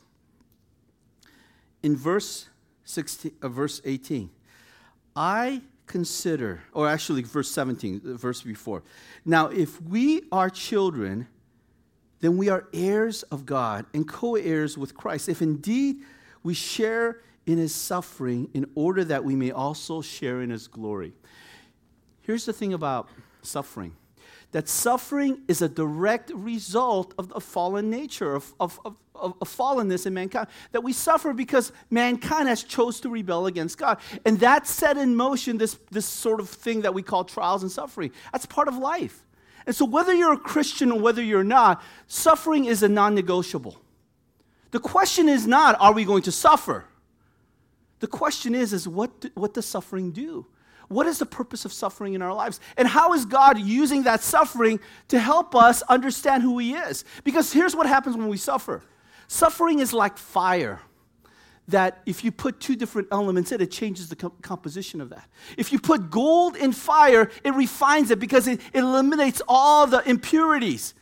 in 1.84 1.96
verse 1.96 2.50
16, 2.86 3.34
uh, 3.44 3.50
verse 3.50 3.80
18, 3.86 4.32
I 5.16 5.62
consider, 5.86 6.64
or 6.74 6.90
actually 6.90 7.22
verse 7.22 7.52
17, 7.52 8.02
the 8.04 8.16
verse 8.16 8.42
before. 8.42 8.82
Now, 9.24 9.50
if 9.50 9.80
we 9.84 10.24
are 10.32 10.50
children, 10.50 11.28
then 12.22 12.38
we 12.38 12.50
are 12.50 12.68
heirs 12.74 13.22
of 13.22 13.46
God 13.46 13.86
and 13.94 14.08
co 14.08 14.36
heirs 14.36 14.80
with 14.80 14.96
Christ. 14.96 15.30
If 15.30 15.44
indeed 15.44 15.98
we 16.42 16.56
share 16.56 17.22
in 17.50 17.58
his 17.58 17.74
suffering, 17.74 18.48
in 18.54 18.70
order 18.76 19.04
that 19.04 19.24
we 19.24 19.36
may 19.36 19.50
also 19.50 20.02
share 20.02 20.42
in 20.42 20.52
his 20.52 20.68
glory. 20.68 21.14
Here's 22.22 22.46
the 22.46 22.54
thing 22.54 22.74
about 22.74 23.10
suffering 23.42 23.96
that 24.52 24.68
suffering 24.68 25.42
is 25.48 25.62
a 25.62 25.70
direct 25.70 26.32
result 26.32 27.14
of 27.20 27.30
the 27.30 27.40
fallen 27.40 27.92
nature, 27.92 28.34
of, 28.34 28.52
of, 28.60 28.80
of, 28.84 28.96
of, 29.16 29.48
fallenness 29.48 30.08
in 30.08 30.14
mankind. 30.16 30.48
That 30.72 30.82
we 30.82 30.92
suffer 30.92 31.34
because 31.34 31.72
mankind 31.92 32.48
has 32.48 32.64
chose 32.64 33.00
to 33.02 33.10
rebel 33.10 33.46
against 33.46 33.78
God. 33.78 34.00
And 34.26 34.40
that 34.40 34.66
set 34.66 34.98
in 34.98 35.16
motion 35.16 35.60
this, 35.60 35.78
this 35.92 36.08
sort 36.08 36.40
of 36.40 36.50
thing 36.50 36.82
that 36.82 36.96
we 36.96 37.04
call 37.04 37.26
trials 37.26 37.62
and 37.62 37.72
suffering. 37.72 38.12
That's 38.32 38.48
part 38.48 38.68
of 38.68 38.76
life. 38.76 39.24
And 39.68 39.76
so 39.76 39.86
whether 39.86 40.16
you're 40.16 40.34
a 40.34 40.40
Christian 40.40 40.92
or 40.92 41.00
whether 41.00 41.22
you're 41.22 41.44
not, 41.44 41.84
suffering 42.08 42.66
is 42.66 42.82
a 42.82 42.90
non-negotiable. 42.90 43.80
The 44.72 44.80
question 44.80 45.30
is 45.30 45.46
not, 45.46 45.78
are 45.80 45.94
we 45.94 46.06
going 46.06 46.24
to 46.24 46.32
suffer? 46.32 46.86
The 48.00 48.08
question 48.08 48.56
is, 48.56 48.74
is 48.74 48.88
what, 48.88 49.26
what 49.36 49.54
does 49.54 49.66
suffering 49.66 50.12
do? 50.12 50.46
what 50.90 51.06
is 51.06 51.20
the 51.20 51.26
purpose 51.26 51.66
of 51.66 51.72
suffering 51.72 52.16
in 52.16 52.22
our 52.22 52.34
lives? 52.34 52.60
And 52.76 52.88
how 52.88 53.14
is 53.14 53.26
God 53.26 53.58
using 53.60 54.04
that 54.04 54.22
suffering 54.22 54.80
to 55.08 55.20
help 55.20 55.56
us 55.56 55.82
understand 55.84 56.44
who 56.44 56.58
He 56.58 56.74
is? 56.74 57.06
Because 57.24 57.54
here's 57.54 57.76
what 57.76 57.86
happens 57.86 58.18
when 58.18 58.28
we 58.28 58.38
suffer 58.38 58.84
suffering 59.28 59.80
is 59.80 59.94
like 59.94 60.18
fire. 60.18 60.82
That 61.68 62.02
if 62.08 62.24
you 62.24 62.32
put 62.32 62.60
two 62.60 62.76
different 62.76 63.10
elements 63.12 63.52
in, 63.52 63.62
it 63.62 63.70
changes 63.70 64.10
the 64.10 64.16
composition 64.16 65.02
of 65.02 65.12
that. 65.12 65.30
If 65.56 65.72
you 65.72 65.78
put 65.78 66.10
gold 66.10 66.56
in 66.56 66.72
fire, 66.72 67.30
it 67.44 67.54
refines 67.54 68.10
it 68.10 68.20
because 68.20 68.48
it, 68.48 68.60
it 68.74 68.80
eliminates 68.80 69.40
all 69.48 69.86
the 69.86 70.02
impurities. 70.10 70.96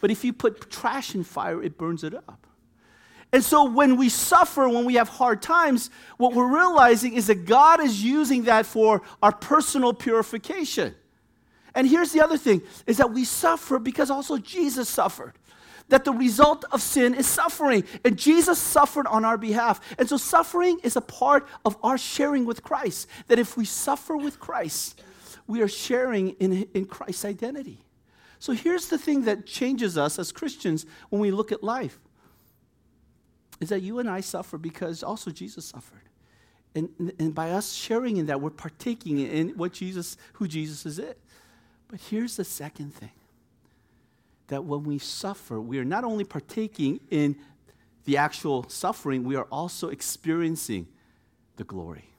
But 0.00 0.10
if 0.10 0.24
you 0.24 0.32
put 0.32 0.70
trash 0.70 1.14
in 1.14 1.24
fire, 1.24 1.62
it 1.62 1.76
burns 1.76 2.04
it 2.04 2.14
up. 2.14 2.47
And 3.32 3.44
so 3.44 3.64
when 3.64 3.96
we 3.96 4.08
suffer, 4.08 4.68
when 4.68 4.84
we 4.84 4.94
have 4.94 5.08
hard 5.08 5.42
times, 5.42 5.90
what 6.16 6.32
we're 6.32 6.52
realizing 6.52 7.12
is 7.14 7.26
that 7.26 7.44
God 7.44 7.80
is 7.80 8.02
using 8.02 8.44
that 8.44 8.64
for 8.64 9.02
our 9.22 9.32
personal 9.32 9.92
purification. 9.92 10.94
And 11.74 11.86
here's 11.86 12.12
the 12.12 12.22
other 12.22 12.38
thing 12.38 12.62
is 12.86 12.96
that 12.96 13.12
we 13.12 13.24
suffer 13.24 13.78
because 13.78 14.10
also 14.10 14.38
Jesus 14.38 14.88
suffered. 14.88 15.34
That 15.90 16.04
the 16.04 16.12
result 16.12 16.64
of 16.70 16.82
sin 16.82 17.14
is 17.14 17.26
suffering. 17.26 17.84
And 18.04 18.18
Jesus 18.18 18.58
suffered 18.58 19.06
on 19.06 19.24
our 19.24 19.38
behalf. 19.38 19.80
And 19.98 20.08
so 20.08 20.16
suffering 20.16 20.78
is 20.82 20.96
a 20.96 21.00
part 21.00 21.46
of 21.64 21.76
our 21.82 21.96
sharing 21.96 22.44
with 22.44 22.62
Christ. 22.62 23.08
That 23.28 23.38
if 23.38 23.56
we 23.56 23.64
suffer 23.64 24.16
with 24.16 24.38
Christ, 24.38 25.02
we 25.46 25.62
are 25.62 25.68
sharing 25.68 26.30
in, 26.30 26.68
in 26.74 26.84
Christ's 26.86 27.24
identity. 27.24 27.84
So 28.38 28.52
here's 28.52 28.88
the 28.88 28.98
thing 28.98 29.24
that 29.24 29.46
changes 29.46 29.96
us 29.98 30.18
as 30.18 30.30
Christians 30.30 30.86
when 31.08 31.20
we 31.20 31.30
look 31.30 31.52
at 31.52 31.62
life 31.62 31.98
is 33.60 33.70
that 33.70 33.82
you 33.82 33.98
and 33.98 34.08
I 34.08 34.20
suffer 34.20 34.58
because 34.58 35.02
also 35.02 35.30
Jesus 35.30 35.64
suffered. 35.66 36.02
And, 36.74 37.12
and 37.18 37.34
by 37.34 37.50
us 37.50 37.72
sharing 37.72 38.18
in 38.18 38.26
that, 38.26 38.40
we're 38.40 38.50
partaking 38.50 39.18
in 39.18 39.50
what 39.50 39.72
Jesus, 39.72 40.16
who 40.34 40.46
Jesus 40.46 40.86
is 40.86 40.98
it. 40.98 41.18
But 41.88 42.00
here's 42.00 42.36
the 42.36 42.44
second 42.44 42.94
thing 42.94 43.10
that 44.48 44.64
when 44.64 44.84
we 44.84 44.98
suffer, 44.98 45.60
we 45.60 45.78
are 45.78 45.84
not 45.84 46.04
only 46.04 46.24
partaking 46.24 47.00
in 47.10 47.36
the 48.04 48.16
actual 48.16 48.68
suffering, 48.68 49.24
we 49.24 49.36
are 49.36 49.46
also 49.50 49.88
experiencing 49.88 50.86
the 51.56 51.64
glory. 51.64 52.10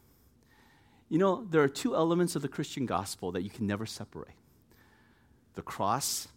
You 1.07 1.17
know, 1.17 1.47
there 1.49 1.63
are 1.63 1.67
two 1.67 1.95
elements 1.95 2.35
of 2.35 2.43
the 2.43 2.47
Christian 2.47 2.85
gospel 2.85 3.31
that 3.31 3.41
you 3.41 3.49
can 3.49 3.65
never 3.65 3.85
separate 3.85 4.35
the 5.55 5.61
cross 5.63 6.27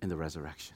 and 0.00 0.10
the 0.10 0.16
resurrection. 0.16 0.75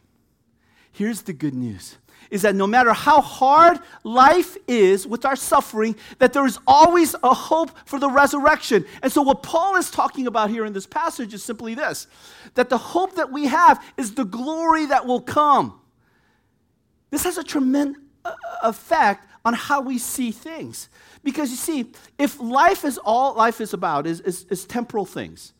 Here's 0.92 1.22
the 1.22 1.32
good 1.32 1.54
news 1.54 1.96
is 2.30 2.42
that 2.42 2.54
no 2.54 2.66
matter 2.66 2.92
how 2.92 3.20
hard 3.20 3.78
life 4.04 4.56
is 4.68 5.06
with 5.06 5.24
our 5.24 5.34
suffering, 5.34 5.96
that 6.18 6.32
there 6.32 6.46
is 6.46 6.58
always 6.66 7.14
a 7.24 7.34
hope 7.34 7.70
for 7.86 7.98
the 7.98 8.08
resurrection. 8.08 8.84
And 9.02 9.12
so, 9.12 9.22
what 9.22 9.42
Paul 9.42 9.76
is 9.76 9.90
talking 9.90 10.26
about 10.26 10.50
here 10.50 10.64
in 10.64 10.72
this 10.72 10.86
passage 10.86 11.34
is 11.34 11.42
simply 11.42 11.74
this 11.74 12.06
that 12.54 12.68
the 12.68 12.78
hope 12.78 13.16
that 13.16 13.32
we 13.32 13.46
have 13.46 13.84
is 13.96 14.14
the 14.14 14.24
glory 14.24 14.86
that 14.86 15.06
will 15.06 15.20
come. 15.20 15.80
This 17.10 17.24
has 17.24 17.38
a 17.38 17.44
tremendous 17.44 18.00
effect 18.62 19.26
on 19.44 19.54
how 19.54 19.80
we 19.80 19.98
see 19.98 20.30
things. 20.30 20.88
Because 21.22 21.50
you 21.50 21.56
see, 21.56 21.92
if 22.18 22.40
life 22.40 22.84
is 22.84 22.98
all 22.98 23.34
life 23.34 23.60
is 23.60 23.72
about, 23.72 24.06
is, 24.06 24.20
is, 24.20 24.44
is 24.50 24.64
temporal 24.64 25.06
things, 25.06 25.52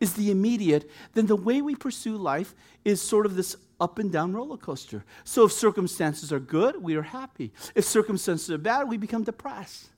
is 0.00 0.14
the 0.14 0.30
immediate, 0.30 0.90
then 1.14 1.26
the 1.26 1.36
way 1.36 1.62
we 1.62 1.74
pursue 1.74 2.16
life 2.16 2.54
is 2.84 3.00
sort 3.00 3.26
of 3.26 3.36
this 3.36 3.56
up 3.80 3.98
and 3.98 4.12
down 4.12 4.32
roller 4.32 4.56
coaster. 4.56 5.04
So 5.24 5.44
if 5.44 5.52
circumstances 5.52 6.32
are 6.32 6.40
good, 6.40 6.82
we 6.82 6.94
are 6.96 7.02
happy. 7.02 7.52
If 7.74 7.84
circumstances 7.84 8.50
are 8.50 8.58
bad, 8.58 8.88
we 8.88 8.96
become 8.96 9.24
depressed. 9.24 9.88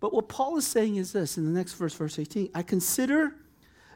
But 0.00 0.14
what 0.14 0.28
Paul 0.28 0.56
is 0.56 0.66
saying 0.66 0.96
is 0.96 1.12
this 1.12 1.36
in 1.36 1.44
the 1.44 1.50
next 1.50 1.74
verse, 1.74 1.94
verse 1.94 2.18
18 2.18 2.50
I 2.54 2.62
consider 2.62 3.34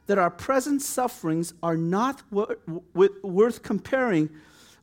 that 0.07 0.19
our 0.19 0.31
present 0.31 0.83
sufferings 0.83 1.55
are 1.63 1.77
not 1.77 2.23
worth 2.33 3.63
comparing 3.63 4.31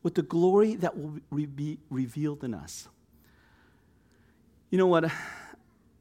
with 0.02 0.16
the 0.16 0.22
glory 0.22 0.76
that 0.76 0.98
will 0.98 1.20
be 1.30 1.78
revealed 1.90 2.44
in 2.44 2.54
us. 2.54 2.88
You 4.70 4.78
know 4.78 4.88
what? 4.88 5.12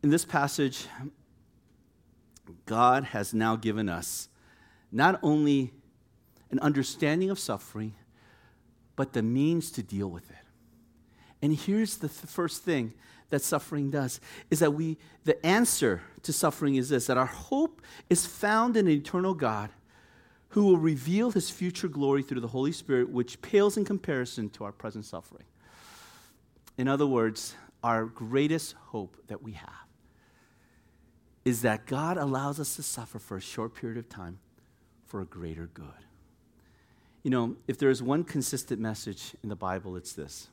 In 0.04 0.10
this 0.10 0.24
passage, 0.24 0.86
God 2.64 3.04
has 3.04 3.34
now 3.34 3.56
given 3.56 3.88
us 3.88 4.28
not 4.92 5.18
only 5.22 5.72
an 6.50 6.58
understanding 6.60 7.30
of 7.30 7.38
suffering, 7.38 7.94
but 8.96 9.12
the 9.12 9.22
means 9.22 9.70
to 9.72 9.82
deal 9.82 10.08
with 10.08 10.28
it. 10.30 10.36
And 11.42 11.54
here's 11.56 11.98
the 11.98 12.08
th- 12.08 12.26
first 12.26 12.64
thing 12.64 12.94
that 13.30 13.42
suffering 13.42 13.90
does 13.90 14.20
is 14.50 14.60
that 14.60 14.72
we 14.72 14.96
the 15.24 15.44
answer 15.44 16.00
to 16.22 16.32
suffering 16.32 16.76
is 16.76 16.88
this 16.88 17.06
that 17.06 17.18
our 17.18 17.26
hope 17.26 17.82
is 18.08 18.26
found 18.26 18.76
in 18.76 18.86
an 18.86 18.92
eternal 18.92 19.34
God 19.34 19.70
who 20.50 20.64
will 20.64 20.78
reveal 20.78 21.30
his 21.30 21.50
future 21.50 21.88
glory 21.88 22.22
through 22.22 22.40
the 22.40 22.48
Holy 22.48 22.72
Spirit 22.72 23.10
which 23.10 23.40
pales 23.42 23.76
in 23.76 23.84
comparison 23.84 24.48
to 24.50 24.64
our 24.64 24.72
present 24.72 25.04
suffering. 25.04 25.44
In 26.78 26.88
other 26.88 27.06
words, 27.06 27.54
our 27.84 28.06
greatest 28.06 28.74
hope 28.86 29.16
that 29.26 29.42
we 29.42 29.52
have 29.52 29.70
is 31.44 31.62
that 31.62 31.86
God 31.86 32.16
allows 32.16 32.58
us 32.58 32.76
to 32.76 32.82
suffer 32.82 33.18
for 33.18 33.36
a 33.36 33.40
short 33.40 33.74
period 33.74 33.98
of 33.98 34.08
time 34.08 34.38
for 35.06 35.20
a 35.20 35.24
greater 35.24 35.66
good. 35.72 36.07
You 37.28 37.32
know, 37.32 37.56
if 37.66 37.76
there 37.76 37.90
is 37.90 38.02
one 38.02 38.24
consistent 38.24 38.80
message 38.80 39.36
in 39.42 39.50
the 39.50 39.54
Bible, 39.54 39.96
it's 39.96 40.14
this 40.14 40.48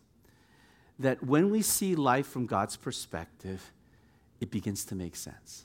that 1.00 1.24
when 1.24 1.50
we 1.50 1.62
see 1.62 1.96
life 1.96 2.28
from 2.28 2.46
God's 2.46 2.76
perspective, 2.76 3.72
it 4.42 4.52
begins 4.52 4.84
to 4.88 4.96
make 4.96 5.16
sense. 5.16 5.64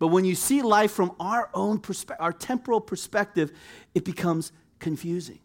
But 0.00 0.08
when 0.08 0.24
you 0.24 0.34
see 0.34 0.62
life 0.62 0.90
from 0.90 1.12
our 1.20 1.48
own 1.54 1.78
perspective, 1.78 2.24
our 2.24 2.32
temporal 2.32 2.80
perspective, 2.80 3.52
it 3.94 4.04
becomes 4.04 4.50
confusing. 4.80 5.38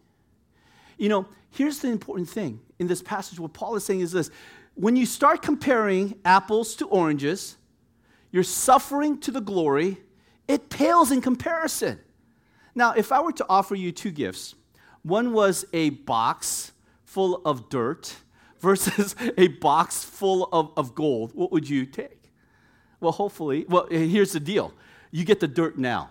You 0.98 1.10
know, 1.10 1.26
here's 1.50 1.78
the 1.78 1.88
important 1.88 2.28
thing 2.28 2.58
in 2.80 2.88
this 2.88 3.02
passage 3.02 3.38
what 3.38 3.52
Paul 3.52 3.76
is 3.76 3.84
saying 3.84 4.00
is 4.00 4.10
this 4.10 4.32
when 4.74 4.96
you 4.96 5.06
start 5.06 5.42
comparing 5.42 6.18
apples 6.24 6.74
to 6.74 6.88
oranges, 6.88 7.56
your 8.32 8.42
suffering 8.42 9.20
to 9.20 9.30
the 9.30 9.40
glory, 9.40 9.98
it 10.48 10.70
pales 10.70 11.12
in 11.12 11.20
comparison. 11.20 12.00
Now, 12.74 12.94
if 12.94 13.12
I 13.12 13.20
were 13.20 13.32
to 13.34 13.46
offer 13.48 13.76
you 13.76 13.92
two 13.92 14.10
gifts, 14.10 14.56
one 15.02 15.32
was 15.32 15.64
a 15.72 15.90
box 15.90 16.72
full 17.04 17.42
of 17.44 17.68
dirt 17.68 18.16
versus 18.60 19.14
a 19.36 19.48
box 19.48 20.04
full 20.04 20.48
of, 20.52 20.72
of 20.76 20.94
gold, 20.94 21.32
what 21.34 21.52
would 21.52 21.68
you 21.68 21.84
take? 21.84 22.30
Well, 23.00 23.12
hopefully, 23.12 23.66
well, 23.68 23.86
here's 23.90 24.32
the 24.32 24.40
deal 24.40 24.72
you 25.10 25.24
get 25.24 25.40
the 25.40 25.48
dirt 25.48 25.76
now, 25.76 26.10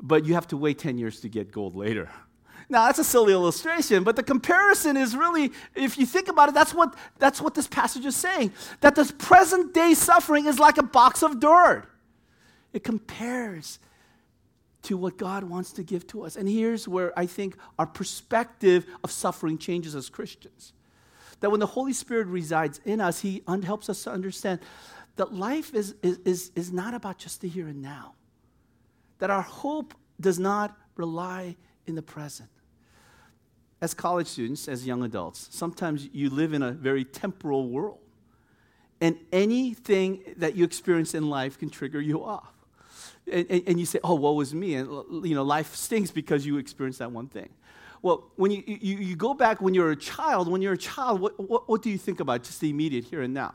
but 0.00 0.24
you 0.24 0.34
have 0.34 0.46
to 0.48 0.56
wait 0.56 0.78
10 0.78 0.98
years 0.98 1.20
to 1.20 1.28
get 1.28 1.50
gold 1.50 1.74
later. 1.74 2.08
Now, 2.68 2.86
that's 2.86 3.00
a 3.00 3.04
silly 3.04 3.34
illustration, 3.34 4.02
but 4.02 4.16
the 4.16 4.22
comparison 4.22 4.96
is 4.96 5.14
really, 5.14 5.52
if 5.74 5.98
you 5.98 6.06
think 6.06 6.28
about 6.28 6.48
it, 6.48 6.54
that's 6.54 6.72
what, 6.72 6.96
that's 7.18 7.38
what 7.38 7.54
this 7.54 7.66
passage 7.66 8.06
is 8.06 8.16
saying. 8.16 8.50
That 8.80 8.94
this 8.94 9.10
present 9.10 9.74
day 9.74 9.92
suffering 9.92 10.46
is 10.46 10.58
like 10.58 10.78
a 10.78 10.82
box 10.82 11.22
of 11.22 11.38
dirt. 11.38 11.84
It 12.72 12.82
compares 12.82 13.78
to 14.82 14.96
what 14.96 15.16
God 15.16 15.44
wants 15.44 15.72
to 15.72 15.82
give 15.82 16.06
to 16.08 16.24
us. 16.24 16.36
And 16.36 16.48
here's 16.48 16.88
where 16.88 17.16
I 17.18 17.26
think 17.26 17.56
our 17.78 17.86
perspective 17.86 18.86
of 19.04 19.10
suffering 19.10 19.58
changes 19.58 19.94
as 19.94 20.08
Christians. 20.08 20.72
That 21.40 21.50
when 21.50 21.60
the 21.60 21.66
Holy 21.66 21.92
Spirit 21.92 22.26
resides 22.26 22.80
in 22.84 23.00
us, 23.00 23.20
He 23.20 23.42
un- 23.46 23.62
helps 23.62 23.88
us 23.88 24.04
to 24.04 24.10
understand 24.10 24.60
that 25.16 25.32
life 25.32 25.74
is, 25.74 25.94
is, 26.02 26.18
is, 26.24 26.50
is 26.56 26.72
not 26.72 26.94
about 26.94 27.18
just 27.18 27.40
the 27.40 27.48
here 27.48 27.68
and 27.68 27.82
now. 27.82 28.14
That 29.18 29.30
our 29.30 29.42
hope 29.42 29.94
does 30.20 30.38
not 30.38 30.76
rely 30.96 31.56
in 31.86 31.94
the 31.94 32.02
present 32.02 32.48
as 33.82 33.94
college 33.94 34.28
students, 34.28 34.68
as 34.68 34.86
young 34.86 35.02
adults, 35.02 35.48
sometimes 35.50 36.08
you 36.12 36.30
live 36.30 36.54
in 36.54 36.62
a 36.62 36.70
very 36.70 37.04
temporal 37.04 37.68
world. 37.68 37.98
And 39.00 39.18
anything 39.32 40.22
that 40.36 40.54
you 40.54 40.64
experience 40.64 41.14
in 41.14 41.28
life 41.28 41.58
can 41.58 41.68
trigger 41.68 42.00
you 42.00 42.24
off. 42.24 42.54
And, 43.30 43.62
and, 43.66 43.80
you 43.80 43.86
say, 43.86 44.00
oh, 44.02 44.14
woe 44.14 44.40
is 44.40 44.54
me. 44.54 44.74
And, 44.74 44.88
you 45.26 45.34
know, 45.34 45.42
life 45.42 45.74
stinks 45.74 46.10
because 46.10 46.44
you 46.44 46.58
experienced 46.58 46.98
that 46.98 47.12
one 47.12 47.28
thing. 47.28 47.48
Well, 48.02 48.30
when 48.36 48.50
you, 48.50 48.62
you, 48.66 48.96
you 48.96 49.16
go 49.16 49.32
back 49.32 49.62
when 49.62 49.74
you're 49.74 49.92
a 49.92 49.96
child, 49.96 50.50
when 50.50 50.60
you're 50.60 50.72
a 50.72 50.78
child, 50.78 51.20
what, 51.20 51.38
what, 51.38 51.68
what 51.68 51.82
do 51.82 51.90
you 51.90 51.98
think 51.98 52.18
about 52.18 52.42
just 52.42 52.60
the 52.60 52.68
immediate 52.68 53.04
here 53.04 53.22
and 53.22 53.32
now? 53.32 53.54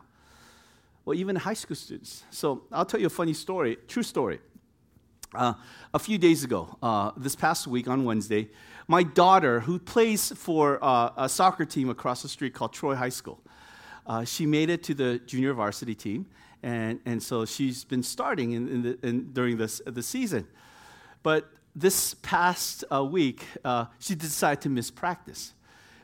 Well, 1.04 1.18
even 1.18 1.36
high 1.36 1.54
school 1.54 1.76
students. 1.76 2.24
So 2.32 2.64
I'll 2.72 2.86
tell 2.86 3.00
you 3.00 3.08
a 3.08 3.10
funny 3.10 3.34
story, 3.34 3.78
true 3.88 4.04
story. 4.04 4.40
Uh, 5.34 5.54
a 5.94 6.00
few 6.00 6.18
days 6.18 6.46
ago, 6.46 6.78
uh, 6.82 7.12
this 7.18 7.36
past 7.36 7.68
week 7.68 7.88
on 7.90 8.06
Wednesday, 8.06 8.50
my 8.88 9.04
daughter, 9.04 9.60
who 9.60 9.78
plays 9.78 10.32
for 10.36 10.80
uh, 10.82 11.12
a 11.18 11.28
soccer 11.28 11.66
team 11.66 11.90
across 11.90 12.22
the 12.22 12.30
street 12.30 12.54
called 12.54 12.72
Troy 12.72 12.96
High 12.96 13.10
School, 13.10 13.42
uh, 14.06 14.24
she 14.24 14.46
made 14.46 14.70
it 14.70 14.84
to 14.84 14.94
the 14.94 15.20
junior 15.20 15.54
varsity 15.54 15.94
team, 15.94 16.26
and, 16.64 17.00
and 17.06 17.22
so 17.22 17.46
she's 17.46 17.84
been 17.84 18.04
starting 18.04 18.52
in, 18.52 18.68
in 18.68 18.82
the, 18.82 19.08
in, 19.08 19.34
during 19.34 19.58
this, 19.58 19.82
the 19.86 20.04
season. 20.04 20.48
But 21.24 21.50
this 21.76 22.14
past 22.16 22.84
uh, 22.92 23.04
week, 23.04 23.46
uh, 23.64 23.86
she 24.00 24.16
decided 24.16 24.62
to 24.62 24.70
miss 24.70 24.90
practice 24.90 25.54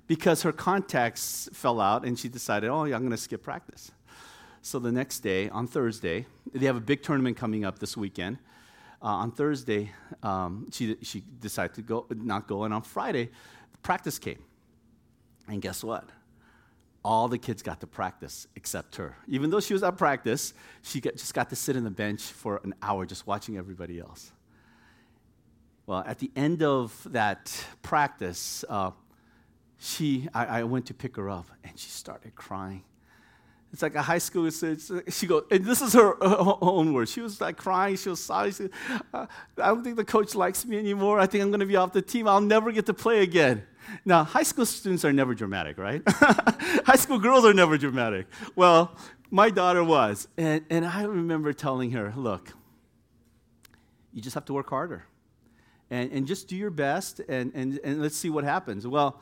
because 0.07 0.43
her 0.43 0.51
contacts 0.51 1.49
fell 1.53 1.79
out, 1.79 2.05
and 2.05 2.19
she 2.19 2.29
decided, 2.29 2.69
oh, 2.69 2.83
yeah, 2.83 2.95
I'm 2.95 3.01
going 3.01 3.11
to 3.11 3.17
skip 3.17 3.41
practice. 3.41 3.91
So 4.61 4.79
the 4.79 4.91
next 4.91 5.19
day, 5.19 5.49
on 5.49 5.67
Thursday, 5.67 6.25
they 6.53 6.65
have 6.65 6.75
a 6.75 6.81
big 6.81 7.03
tournament 7.03 7.37
coming 7.37 7.65
up 7.65 7.79
this 7.79 7.97
weekend 7.97 8.37
uh, 9.03 9.07
on 9.07 9.31
Thursday, 9.31 9.91
um, 10.23 10.67
she, 10.71 10.95
she 11.01 11.23
decided 11.41 11.75
to 11.75 11.81
go, 11.81 12.05
not 12.09 12.47
go, 12.47 12.63
and 12.63 12.73
on 12.73 12.81
Friday, 12.81 13.29
practice 13.81 14.17
came. 14.17 14.41
And 15.47 15.61
guess 15.61 15.83
what? 15.83 16.07
All 17.03 17.27
the 17.27 17.37
kids 17.37 17.61
got 17.61 17.81
to 17.81 17.87
practice 17.87 18.47
except 18.55 18.95
her. 18.95 19.17
Even 19.27 19.49
though 19.49 19.59
she 19.59 19.73
was 19.73 19.83
at 19.83 19.97
practice, 19.97 20.53
she 20.81 21.01
just 21.01 21.33
got 21.33 21.49
to 21.49 21.55
sit 21.55 21.75
in 21.75 21.83
the 21.83 21.91
bench 21.91 22.21
for 22.21 22.61
an 22.63 22.73
hour 22.81 23.05
just 23.05 23.27
watching 23.27 23.57
everybody 23.57 23.99
else. 23.99 24.31
Well, 25.85 26.03
at 26.07 26.19
the 26.19 26.31
end 26.35 26.63
of 26.63 27.05
that 27.11 27.65
practice, 27.81 28.63
uh, 28.69 28.91
she, 29.77 30.29
I, 30.33 30.45
I 30.45 30.63
went 30.63 30.85
to 30.85 30.93
pick 30.93 31.17
her 31.17 31.29
up, 31.29 31.47
and 31.63 31.77
she 31.77 31.89
started 31.89 32.35
crying. 32.35 32.83
It's 33.73 33.81
like 33.81 33.95
a 33.95 34.03
high 34.03 34.19
school. 34.19 34.47
She 34.51 35.25
goes, 35.25 35.43
and 35.49 35.65
this 35.65 35.81
is 35.81 35.93
her, 35.93 36.15
her, 36.21 36.55
own 36.61 36.93
words. 36.93 37.11
She 37.11 37.21
was 37.21 37.41
like 37.41 37.57
crying. 37.57 37.95
She 37.95 38.07
was 38.07 38.23
sorry. 38.23 38.51
She 38.51 38.69
uh, 39.11 39.25
I 39.57 39.67
don't 39.67 39.83
think 39.83 39.95
the 39.95 40.05
coach 40.05 40.35
likes 40.35 40.63
me 40.63 40.77
anymore. 40.77 41.19
I 41.19 41.25
think 41.25 41.43
I'm 41.43 41.49
going 41.49 41.59
to 41.59 41.65
be 41.65 41.75
off 41.75 41.91
the 41.91 42.03
team. 42.03 42.27
I'll 42.27 42.39
never 42.39 42.71
get 42.71 42.85
to 42.85 42.93
play 42.93 43.23
again. 43.23 43.63
Now, 44.05 44.23
high 44.25 44.43
school 44.43 44.67
students 44.67 45.03
are 45.03 45.11
never 45.11 45.33
dramatic, 45.33 45.79
right? 45.79 46.03
high 46.07 46.95
school 46.95 47.17
girls 47.17 47.45
are 47.45 47.53
never 47.53 47.79
dramatic. 47.79 48.27
Well, 48.55 48.95
my 49.31 49.49
daughter 49.49 49.83
was. 49.83 50.27
And, 50.37 50.63
and 50.69 50.85
I 50.85 51.03
remember 51.05 51.51
telling 51.51 51.91
her, 51.91 52.13
look, 52.15 52.49
you 54.13 54.21
just 54.21 54.35
have 54.35 54.45
to 54.45 54.53
work 54.53 54.69
harder. 54.69 55.03
And, 55.89 56.11
and 56.11 56.27
just 56.27 56.47
do 56.47 56.55
your 56.55 56.69
best, 56.69 57.21
and, 57.27 57.51
and, 57.55 57.79
and 57.83 58.01
let's 58.01 58.15
see 58.15 58.29
what 58.29 58.43
happens. 58.43 58.85
Well, 58.87 59.19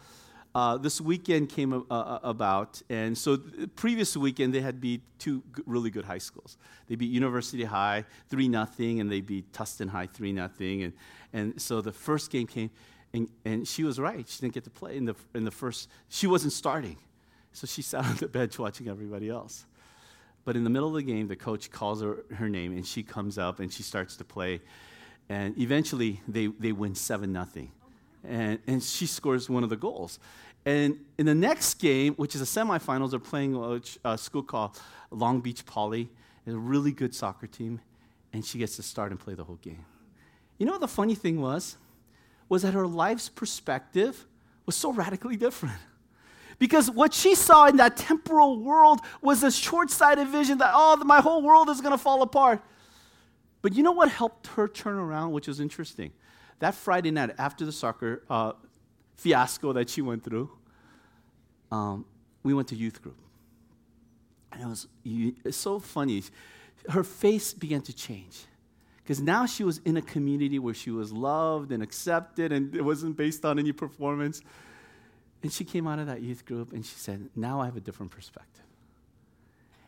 uh, 0.53 0.77
this 0.77 0.99
weekend 0.99 1.47
came 1.49 1.71
about, 1.89 2.81
and 2.89 3.17
so 3.17 3.37
the 3.37 3.67
previous 3.69 4.17
weekend 4.17 4.53
they 4.53 4.59
had 4.59 4.81
beat 4.81 5.01
two 5.17 5.41
really 5.65 5.89
good 5.89 6.03
high 6.03 6.17
schools. 6.17 6.57
They 6.89 6.95
beat 6.95 7.09
University 7.09 7.63
High 7.63 8.03
three 8.29 8.49
nothing, 8.49 8.99
and 8.99 9.09
they 9.09 9.21
beat 9.21 9.53
Tustin 9.53 9.87
High 9.87 10.07
three 10.07 10.33
nothing, 10.33 10.83
and 10.83 10.93
and 11.31 11.61
so 11.61 11.79
the 11.79 11.93
first 11.93 12.31
game 12.31 12.47
came, 12.47 12.69
and, 13.13 13.29
and 13.45 13.65
she 13.65 13.85
was 13.85 13.97
right. 13.97 14.27
She 14.27 14.41
didn't 14.41 14.53
get 14.53 14.65
to 14.65 14.69
play 14.69 14.97
in 14.97 15.05
the 15.05 15.15
in 15.33 15.45
the 15.45 15.51
first. 15.51 15.89
She 16.09 16.27
wasn't 16.27 16.51
starting, 16.51 16.97
so 17.53 17.65
she 17.65 17.81
sat 17.81 18.03
on 18.03 18.17
the 18.17 18.27
bench 18.27 18.59
watching 18.59 18.89
everybody 18.89 19.29
else. 19.29 19.65
But 20.43 20.57
in 20.57 20.65
the 20.65 20.69
middle 20.69 20.89
of 20.89 20.95
the 20.95 21.03
game, 21.03 21.29
the 21.29 21.37
coach 21.37 21.71
calls 21.71 22.01
her 22.01 22.25
her 22.35 22.49
name, 22.49 22.73
and 22.73 22.85
she 22.85 23.03
comes 23.03 23.37
up 23.37 23.61
and 23.61 23.71
she 23.71 23.83
starts 23.83 24.17
to 24.17 24.25
play, 24.25 24.59
and 25.29 25.57
eventually 25.57 26.19
they 26.27 26.47
they 26.47 26.73
win 26.73 26.93
seven 26.93 27.31
nothing 27.31 27.71
And, 28.23 28.59
and 28.67 28.83
she 28.83 29.05
scores 29.05 29.49
one 29.49 29.63
of 29.63 29.69
the 29.69 29.77
goals. 29.77 30.19
And 30.65 30.99
in 31.17 31.25
the 31.25 31.35
next 31.35 31.75
game, 31.75 32.13
which 32.15 32.35
is 32.35 32.41
a 32.41 32.45
semifinals, 32.45 33.11
they're 33.11 33.19
playing 33.19 33.55
a, 34.05 34.17
school 34.17 34.43
called 34.43 34.79
Long 35.09 35.41
Beach 35.41 35.65
Poly, 35.65 36.09
a 36.45 36.51
really 36.51 36.91
good 36.91 37.15
soccer 37.15 37.47
team, 37.47 37.81
and 38.33 38.45
she 38.45 38.59
gets 38.59 38.75
to 38.75 38.83
start 38.83 39.11
and 39.11 39.19
play 39.19 39.33
the 39.33 39.43
whole 39.43 39.57
game. 39.57 39.85
You 40.57 40.65
know 40.65 40.73
what 40.73 40.81
the 40.81 40.87
funny 40.87 41.15
thing 41.15 41.41
was? 41.41 41.77
Was 42.49 42.61
that 42.61 42.73
her 42.73 42.85
life's 42.85 43.29
perspective 43.29 44.27
was 44.65 44.75
so 44.75 44.91
radically 44.93 45.35
different. 45.35 45.75
Because 46.59 46.91
what 46.91 47.11
she 47.11 47.33
saw 47.33 47.65
in 47.65 47.77
that 47.77 47.97
temporal 47.97 48.59
world 48.59 48.99
was 49.21 49.41
this 49.41 49.55
short 49.55 49.89
sighted 49.89 50.27
vision 50.27 50.59
that, 50.59 50.71
oh, 50.75 50.95
my 50.97 51.19
whole 51.19 51.41
world 51.41 51.69
is 51.69 51.81
going 51.81 51.91
to 51.91 51.97
fall 51.97 52.21
apart. 52.21 52.61
But 53.63 53.73
you 53.73 53.81
know 53.81 53.91
what 53.91 54.09
helped 54.09 54.47
her 54.47 54.67
turn 54.67 54.95
around, 54.95 55.31
which 55.31 55.47
was 55.47 55.59
interesting? 55.59 56.11
That 56.61 56.75
Friday 56.75 57.09
night 57.09 57.31
after 57.39 57.65
the 57.65 57.71
soccer 57.71 58.21
uh, 58.29 58.53
fiasco 59.15 59.73
that 59.73 59.89
she 59.89 60.03
went 60.03 60.23
through, 60.23 60.49
um, 61.71 62.05
we 62.43 62.53
went 62.53 62.67
to 62.67 62.75
youth 62.75 63.01
group. 63.01 63.17
And 64.51 64.61
it 64.61 64.67
was 64.67 65.55
so 65.55 65.79
funny. 65.79 66.23
Her 66.87 67.03
face 67.03 67.53
began 67.53 67.81
to 67.81 67.93
change. 67.93 68.45
Because 68.97 69.19
now 69.19 69.47
she 69.47 69.63
was 69.63 69.79
in 69.85 69.97
a 69.97 70.03
community 70.03 70.59
where 70.59 70.75
she 70.75 70.91
was 70.91 71.11
loved 71.11 71.71
and 71.71 71.81
accepted, 71.81 72.51
and 72.51 72.75
it 72.75 72.83
wasn't 72.83 73.17
based 73.17 73.43
on 73.43 73.57
any 73.57 73.71
performance. 73.71 74.43
And 75.41 75.51
she 75.51 75.63
came 75.63 75.87
out 75.87 75.97
of 75.97 76.05
that 76.05 76.21
youth 76.21 76.45
group 76.45 76.73
and 76.73 76.85
she 76.85 76.95
said, 76.95 77.29
Now 77.35 77.59
I 77.59 77.65
have 77.65 77.75
a 77.75 77.81
different 77.81 78.11
perspective. 78.11 78.65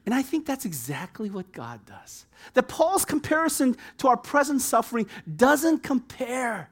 And 0.05 0.13
I 0.13 0.21
think 0.21 0.45
that's 0.45 0.65
exactly 0.65 1.29
what 1.29 1.51
God 1.51 1.85
does. 1.85 2.25
That 2.55 2.67
Paul's 2.67 3.05
comparison 3.05 3.77
to 3.99 4.07
our 4.09 4.17
present 4.17 4.61
suffering 4.61 5.07
doesn't 5.35 5.83
compare 5.83 6.69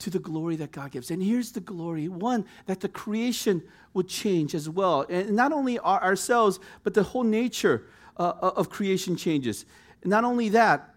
to 0.00 0.10
the 0.10 0.18
glory 0.18 0.56
that 0.56 0.72
God 0.72 0.90
gives. 0.90 1.10
And 1.10 1.22
here's 1.22 1.52
the 1.52 1.60
glory 1.60 2.08
one, 2.08 2.44
that 2.66 2.80
the 2.80 2.88
creation 2.88 3.62
would 3.94 4.08
change 4.08 4.54
as 4.54 4.68
well. 4.68 5.06
And 5.08 5.34
not 5.34 5.52
only 5.52 5.78
our, 5.78 6.02
ourselves, 6.02 6.60
but 6.82 6.92
the 6.92 7.02
whole 7.02 7.22
nature 7.22 7.86
uh, 8.18 8.34
of 8.42 8.68
creation 8.68 9.16
changes. 9.16 9.64
And 10.02 10.10
not 10.10 10.24
only 10.24 10.50
that, 10.50 10.94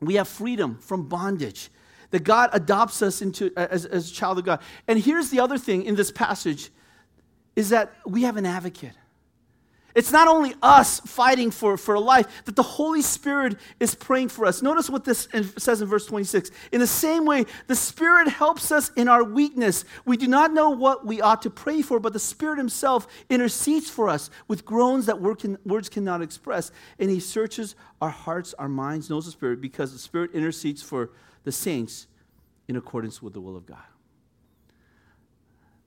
we 0.00 0.14
have 0.14 0.28
freedom 0.28 0.78
from 0.78 1.08
bondage 1.08 1.70
that 2.10 2.24
God 2.24 2.50
adopts 2.52 3.02
us 3.02 3.20
into 3.20 3.52
as, 3.56 3.84
as 3.84 4.10
a 4.10 4.14
child 4.14 4.38
of 4.38 4.44
God. 4.44 4.60
And 4.88 4.98
here's 4.98 5.28
the 5.28 5.40
other 5.40 5.58
thing 5.58 5.84
in 5.84 5.96
this 5.96 6.10
passage 6.10 6.70
is 7.54 7.70
that 7.70 7.92
we 8.06 8.22
have 8.22 8.36
an 8.36 8.46
advocate. 8.46 8.92
It's 9.96 10.12
not 10.12 10.28
only 10.28 10.54
us 10.62 11.00
fighting 11.00 11.50
for, 11.50 11.78
for 11.78 11.98
life, 11.98 12.44
that 12.44 12.54
the 12.54 12.62
Holy 12.62 13.00
Spirit 13.00 13.56
is 13.80 13.94
praying 13.94 14.28
for 14.28 14.44
us. 14.44 14.60
Notice 14.60 14.90
what 14.90 15.04
this 15.04 15.26
says 15.56 15.80
in 15.80 15.88
verse 15.88 16.04
26. 16.04 16.50
In 16.70 16.80
the 16.80 16.86
same 16.86 17.24
way, 17.24 17.46
the 17.66 17.74
Spirit 17.74 18.28
helps 18.28 18.70
us 18.70 18.90
in 18.96 19.08
our 19.08 19.24
weakness. 19.24 19.86
We 20.04 20.18
do 20.18 20.26
not 20.26 20.52
know 20.52 20.68
what 20.68 21.06
we 21.06 21.22
ought 21.22 21.40
to 21.42 21.50
pray 21.50 21.80
for, 21.80 21.98
but 21.98 22.12
the 22.12 22.18
Spirit 22.18 22.58
Himself 22.58 23.08
intercedes 23.30 23.88
for 23.88 24.10
us 24.10 24.28
with 24.48 24.66
groans 24.66 25.06
that 25.06 25.18
words 25.18 25.88
cannot 25.88 26.20
express. 26.20 26.72
And 26.98 27.08
He 27.08 27.18
searches 27.18 27.74
our 28.02 28.10
hearts, 28.10 28.52
our 28.58 28.68
minds, 28.68 29.08
knows 29.08 29.24
the 29.24 29.32
Spirit, 29.32 29.62
because 29.62 29.94
the 29.94 29.98
Spirit 29.98 30.32
intercedes 30.34 30.82
for 30.82 31.12
the 31.44 31.52
saints 31.52 32.06
in 32.68 32.76
accordance 32.76 33.22
with 33.22 33.32
the 33.32 33.40
will 33.40 33.56
of 33.56 33.64
God. 33.64 33.78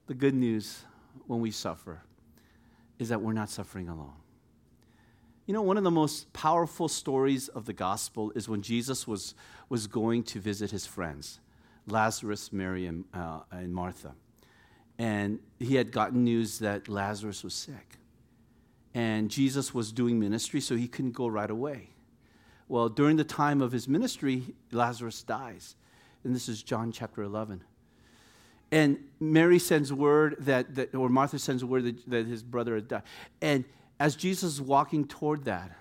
The 0.08 0.16
good 0.16 0.34
news 0.34 0.84
when 1.28 1.42
we 1.42 1.52
suffer 1.52 2.02
is 3.00 3.10
that 3.10 3.22
we're 3.22 3.34
not 3.34 3.50
suffering 3.50 3.90
alone. 3.90 4.14
You 5.46 5.54
know, 5.54 5.64
one 5.64 5.78
of 5.78 5.84
the 5.84 5.90
most 5.90 6.32
powerful 6.32 6.88
stories 6.88 7.48
of 7.48 7.66
the 7.66 7.74
gospel 7.74 8.32
is 8.36 8.48
when 8.48 8.62
Jesus 8.62 9.08
was, 9.08 9.34
was 9.68 9.88
going 9.88 10.22
to 10.26 10.40
visit 10.40 10.70
his 10.70 10.86
friends, 10.86 11.40
Lazarus, 11.88 12.54
Mary, 12.54 12.86
and, 12.86 13.06
uh, 13.16 13.40
and 13.52 13.74
Martha. 13.74 14.14
And 15.00 15.40
he 15.58 15.76
had 15.76 15.92
gotten 15.92 16.24
news 16.24 16.60
that 16.60 16.88
Lazarus 16.88 17.44
was 17.44 17.56
sick. 17.56 17.98
And 18.94 19.32
Jesus 19.32 19.74
was 19.74 19.92
doing 19.92 20.20
ministry, 20.20 20.62
so 20.62 20.76
he 20.76 20.88
couldn't 20.88 21.14
go 21.14 21.28
right 21.28 21.50
away. 21.50 21.90
Well, 22.68 22.90
during 22.90 23.18
the 23.18 23.24
time 23.24 23.62
of 23.62 23.72
his 23.72 23.88
ministry, 23.88 24.54
Lazarus 24.72 25.24
dies. 25.24 25.76
And 26.24 26.36
this 26.36 26.48
is 26.48 26.62
John 26.62 26.92
chapter 26.92 27.24
11. 27.24 27.64
And 28.72 29.00
Mary 29.20 29.60
sends 29.60 29.92
word 29.92 30.36
that, 30.40 30.76
that 30.76 30.94
or 30.94 31.10
Martha 31.10 31.40
sends 31.40 31.66
word 31.66 31.86
that, 31.86 32.10
that 32.10 32.28
his 32.28 32.44
brother 32.44 32.76
had 32.76 32.88
died. 32.88 33.04
And 33.42 33.66
as 34.00 34.16
Jesus 34.16 34.54
is 34.54 34.62
walking 34.62 35.08
toward 35.08 35.46
that, 35.46 35.72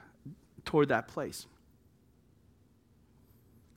toward 0.64 0.88
that 0.88 1.08
place, 1.08 1.46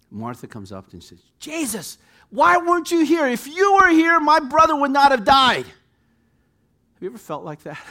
Martha 0.10 0.48
comes 0.48 0.72
up 0.72 0.92
and 0.94 1.04
says, 1.04 1.20
Jesus, 1.40 1.98
why 2.30 2.58
weren't 2.58 2.92
you 2.92 3.06
here? 3.06 3.28
If 3.28 3.48
you 3.48 3.74
were 3.76 3.90
here, 3.90 4.20
my 4.20 4.40
brother 4.40 4.76
would 4.76 4.92
not 4.92 5.12
have 5.12 5.24
died. 5.24 5.66
Have 5.66 7.02
you 7.02 7.10
ever 7.10 7.18
felt 7.18 7.44
like 7.44 7.64
that? 7.64 7.80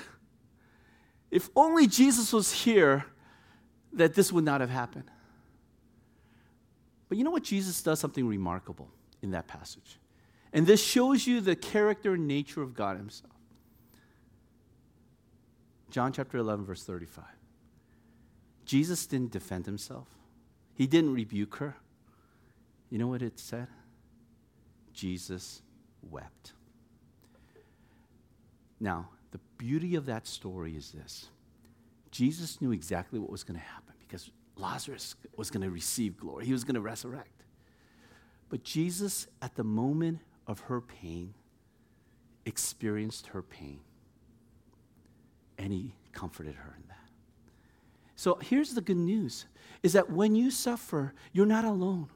If 1.31 1.49
only 1.55 1.87
Jesus 1.87 2.33
was 2.33 2.51
here, 2.51 3.05
that 3.93 4.15
this 4.15 4.33
would 4.33 4.43
not 4.43 4.61
have 4.61 4.69
happened. 4.69 5.09
But 7.09 7.19
you 7.19 7.23
know 7.23 7.31
what? 7.31 7.45
Jesus 7.45 7.81
does 7.85 8.01
something 8.01 8.27
remarkable 8.27 8.89
in 9.23 9.31
that 9.31 9.47
passage. 9.47 10.00
And 10.53 10.67
this 10.67 10.83
shows 10.83 11.27
you 11.27 11.41
the 11.41 11.57
character 11.57 12.15
and 12.15 12.27
nature 12.27 12.63
of 12.63 12.75
God 12.75 12.97
Himself. 12.97 13.33
John 15.91 16.13
chapter 16.13 16.39
11, 16.39 16.65
verse 16.65 16.85
35. 16.85 17.25
Jesus 18.65 19.07
didn't 19.07 19.33
defend 19.33 19.67
himself, 19.67 20.07
He 20.75 20.87
didn't 20.87 21.15
rebuke 21.15 21.57
her. 21.57 21.77
You 22.89 22.99
know 22.99 23.09
what 23.09 23.23
it 23.23 23.39
said? 23.39 23.69
Jesus 24.93 25.63
wept. 26.03 26.53
Now, 28.81 29.11
the 29.31 29.39
beauty 29.59 29.95
of 29.95 30.07
that 30.07 30.27
story 30.27 30.77
is 30.77 30.91
this 30.91 31.29
Jesus 32.11 32.61
knew 32.61 32.73
exactly 32.73 33.19
what 33.19 33.31
was 33.31 33.45
going 33.45 33.59
to 33.59 33.67
happen 33.67 33.95
because 34.01 34.31
Lazarus 34.57 35.15
was 35.37 35.51
going 35.51 35.63
to 35.63 35.71
receive 35.71 36.17
glory, 36.17 36.47
he 36.47 36.53
was 36.53 36.65
going 36.65 36.75
to 36.75 36.81
resurrect. 36.81 37.45
But 38.49 38.65
Jesus, 38.65 39.29
at 39.41 39.55
the 39.55 39.63
moment 39.63 40.19
of 40.47 40.61
her 40.61 40.81
pain, 40.81 41.35
experienced 42.47 43.29
her 43.29 43.43
pain, 43.43 43.81
and 45.59 45.73
he 45.73 45.95
comforted 46.13 46.55
her 46.55 46.75
in 46.77 46.89
that. 46.89 46.97
So 48.17 48.39
here's 48.43 48.75
the 48.75 48.81
good 48.81 48.97
news 48.97 49.47
is 49.83 49.95
that 49.95 50.11
when 50.11 50.35
you 50.35 50.51
suffer, 50.51 51.15
you're 51.33 51.47
not 51.47 51.65
alone. 51.65 52.09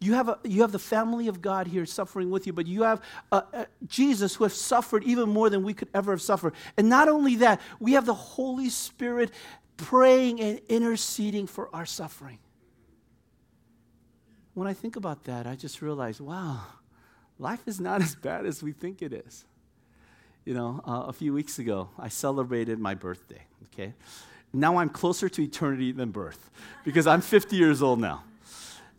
You 0.00 0.14
have, 0.14 0.28
a, 0.28 0.38
you 0.44 0.62
have 0.62 0.72
the 0.72 0.78
family 0.78 1.28
of 1.28 1.40
God 1.40 1.66
here 1.66 1.86
suffering 1.86 2.30
with 2.30 2.46
you, 2.46 2.52
but 2.52 2.66
you 2.66 2.82
have 2.82 3.00
uh, 3.32 3.42
uh, 3.52 3.64
Jesus 3.86 4.34
who 4.34 4.44
has 4.44 4.54
suffered 4.54 5.04
even 5.04 5.28
more 5.28 5.48
than 5.48 5.62
we 5.62 5.72
could 5.72 5.88
ever 5.94 6.12
have 6.12 6.22
suffered. 6.22 6.54
And 6.76 6.88
not 6.88 7.08
only 7.08 7.36
that, 7.36 7.60
we 7.80 7.92
have 7.92 8.04
the 8.04 8.14
Holy 8.14 8.68
Spirit 8.68 9.30
praying 9.76 10.40
and 10.40 10.60
interceding 10.68 11.46
for 11.46 11.74
our 11.74 11.86
suffering. 11.86 12.38
When 14.54 14.68
I 14.68 14.72
think 14.72 14.96
about 14.96 15.24
that, 15.24 15.46
I 15.46 15.56
just 15.56 15.82
realize, 15.82 16.20
wow, 16.20 16.62
life 17.38 17.66
is 17.66 17.80
not 17.80 18.02
as 18.06 18.14
bad 18.14 18.46
as 18.46 18.62
we 18.62 18.72
think 18.72 19.02
it 19.02 19.12
is. 19.12 19.44
You 20.44 20.54
know, 20.54 20.82
uh, 20.86 21.04
a 21.08 21.12
few 21.12 21.32
weeks 21.32 21.58
ago, 21.58 21.88
I 21.98 22.08
celebrated 22.08 22.78
my 22.78 22.94
birthday, 22.94 23.42
okay? 23.72 23.94
Now 24.52 24.76
I'm 24.76 24.90
closer 24.90 25.28
to 25.28 25.42
eternity 25.42 25.90
than 25.90 26.10
birth 26.10 26.50
because 26.84 27.06
I'm 27.06 27.20
50 27.20 27.56
years 27.56 27.82
old 27.82 27.98
now. 27.98 28.22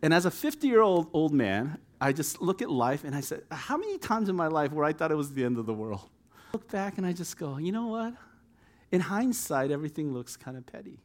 And 0.02 0.12
as 0.12 0.26
a 0.26 0.30
50 0.30 0.66
year 0.66 0.82
old 0.82 1.08
old 1.12 1.32
man, 1.32 1.78
I 2.00 2.12
just 2.12 2.42
look 2.42 2.60
at 2.60 2.70
life 2.70 3.04
and 3.04 3.14
I 3.14 3.20
said, 3.20 3.42
How 3.50 3.76
many 3.76 3.96
times 3.98 4.28
in 4.28 4.36
my 4.36 4.48
life 4.48 4.72
where 4.72 4.84
I 4.84 4.92
thought 4.92 5.10
it 5.10 5.16
was 5.16 5.32
the 5.32 5.44
end 5.44 5.56
of 5.56 5.66
the 5.66 5.72
world? 5.72 6.08
I 6.36 6.52
look 6.52 6.70
back 6.70 6.98
and 6.98 7.06
I 7.06 7.12
just 7.12 7.38
go, 7.38 7.56
You 7.56 7.72
know 7.72 7.86
what? 7.86 8.14
In 8.92 9.00
hindsight, 9.00 9.70
everything 9.70 10.12
looks 10.12 10.36
kind 10.36 10.56
of 10.56 10.66
petty. 10.66 11.00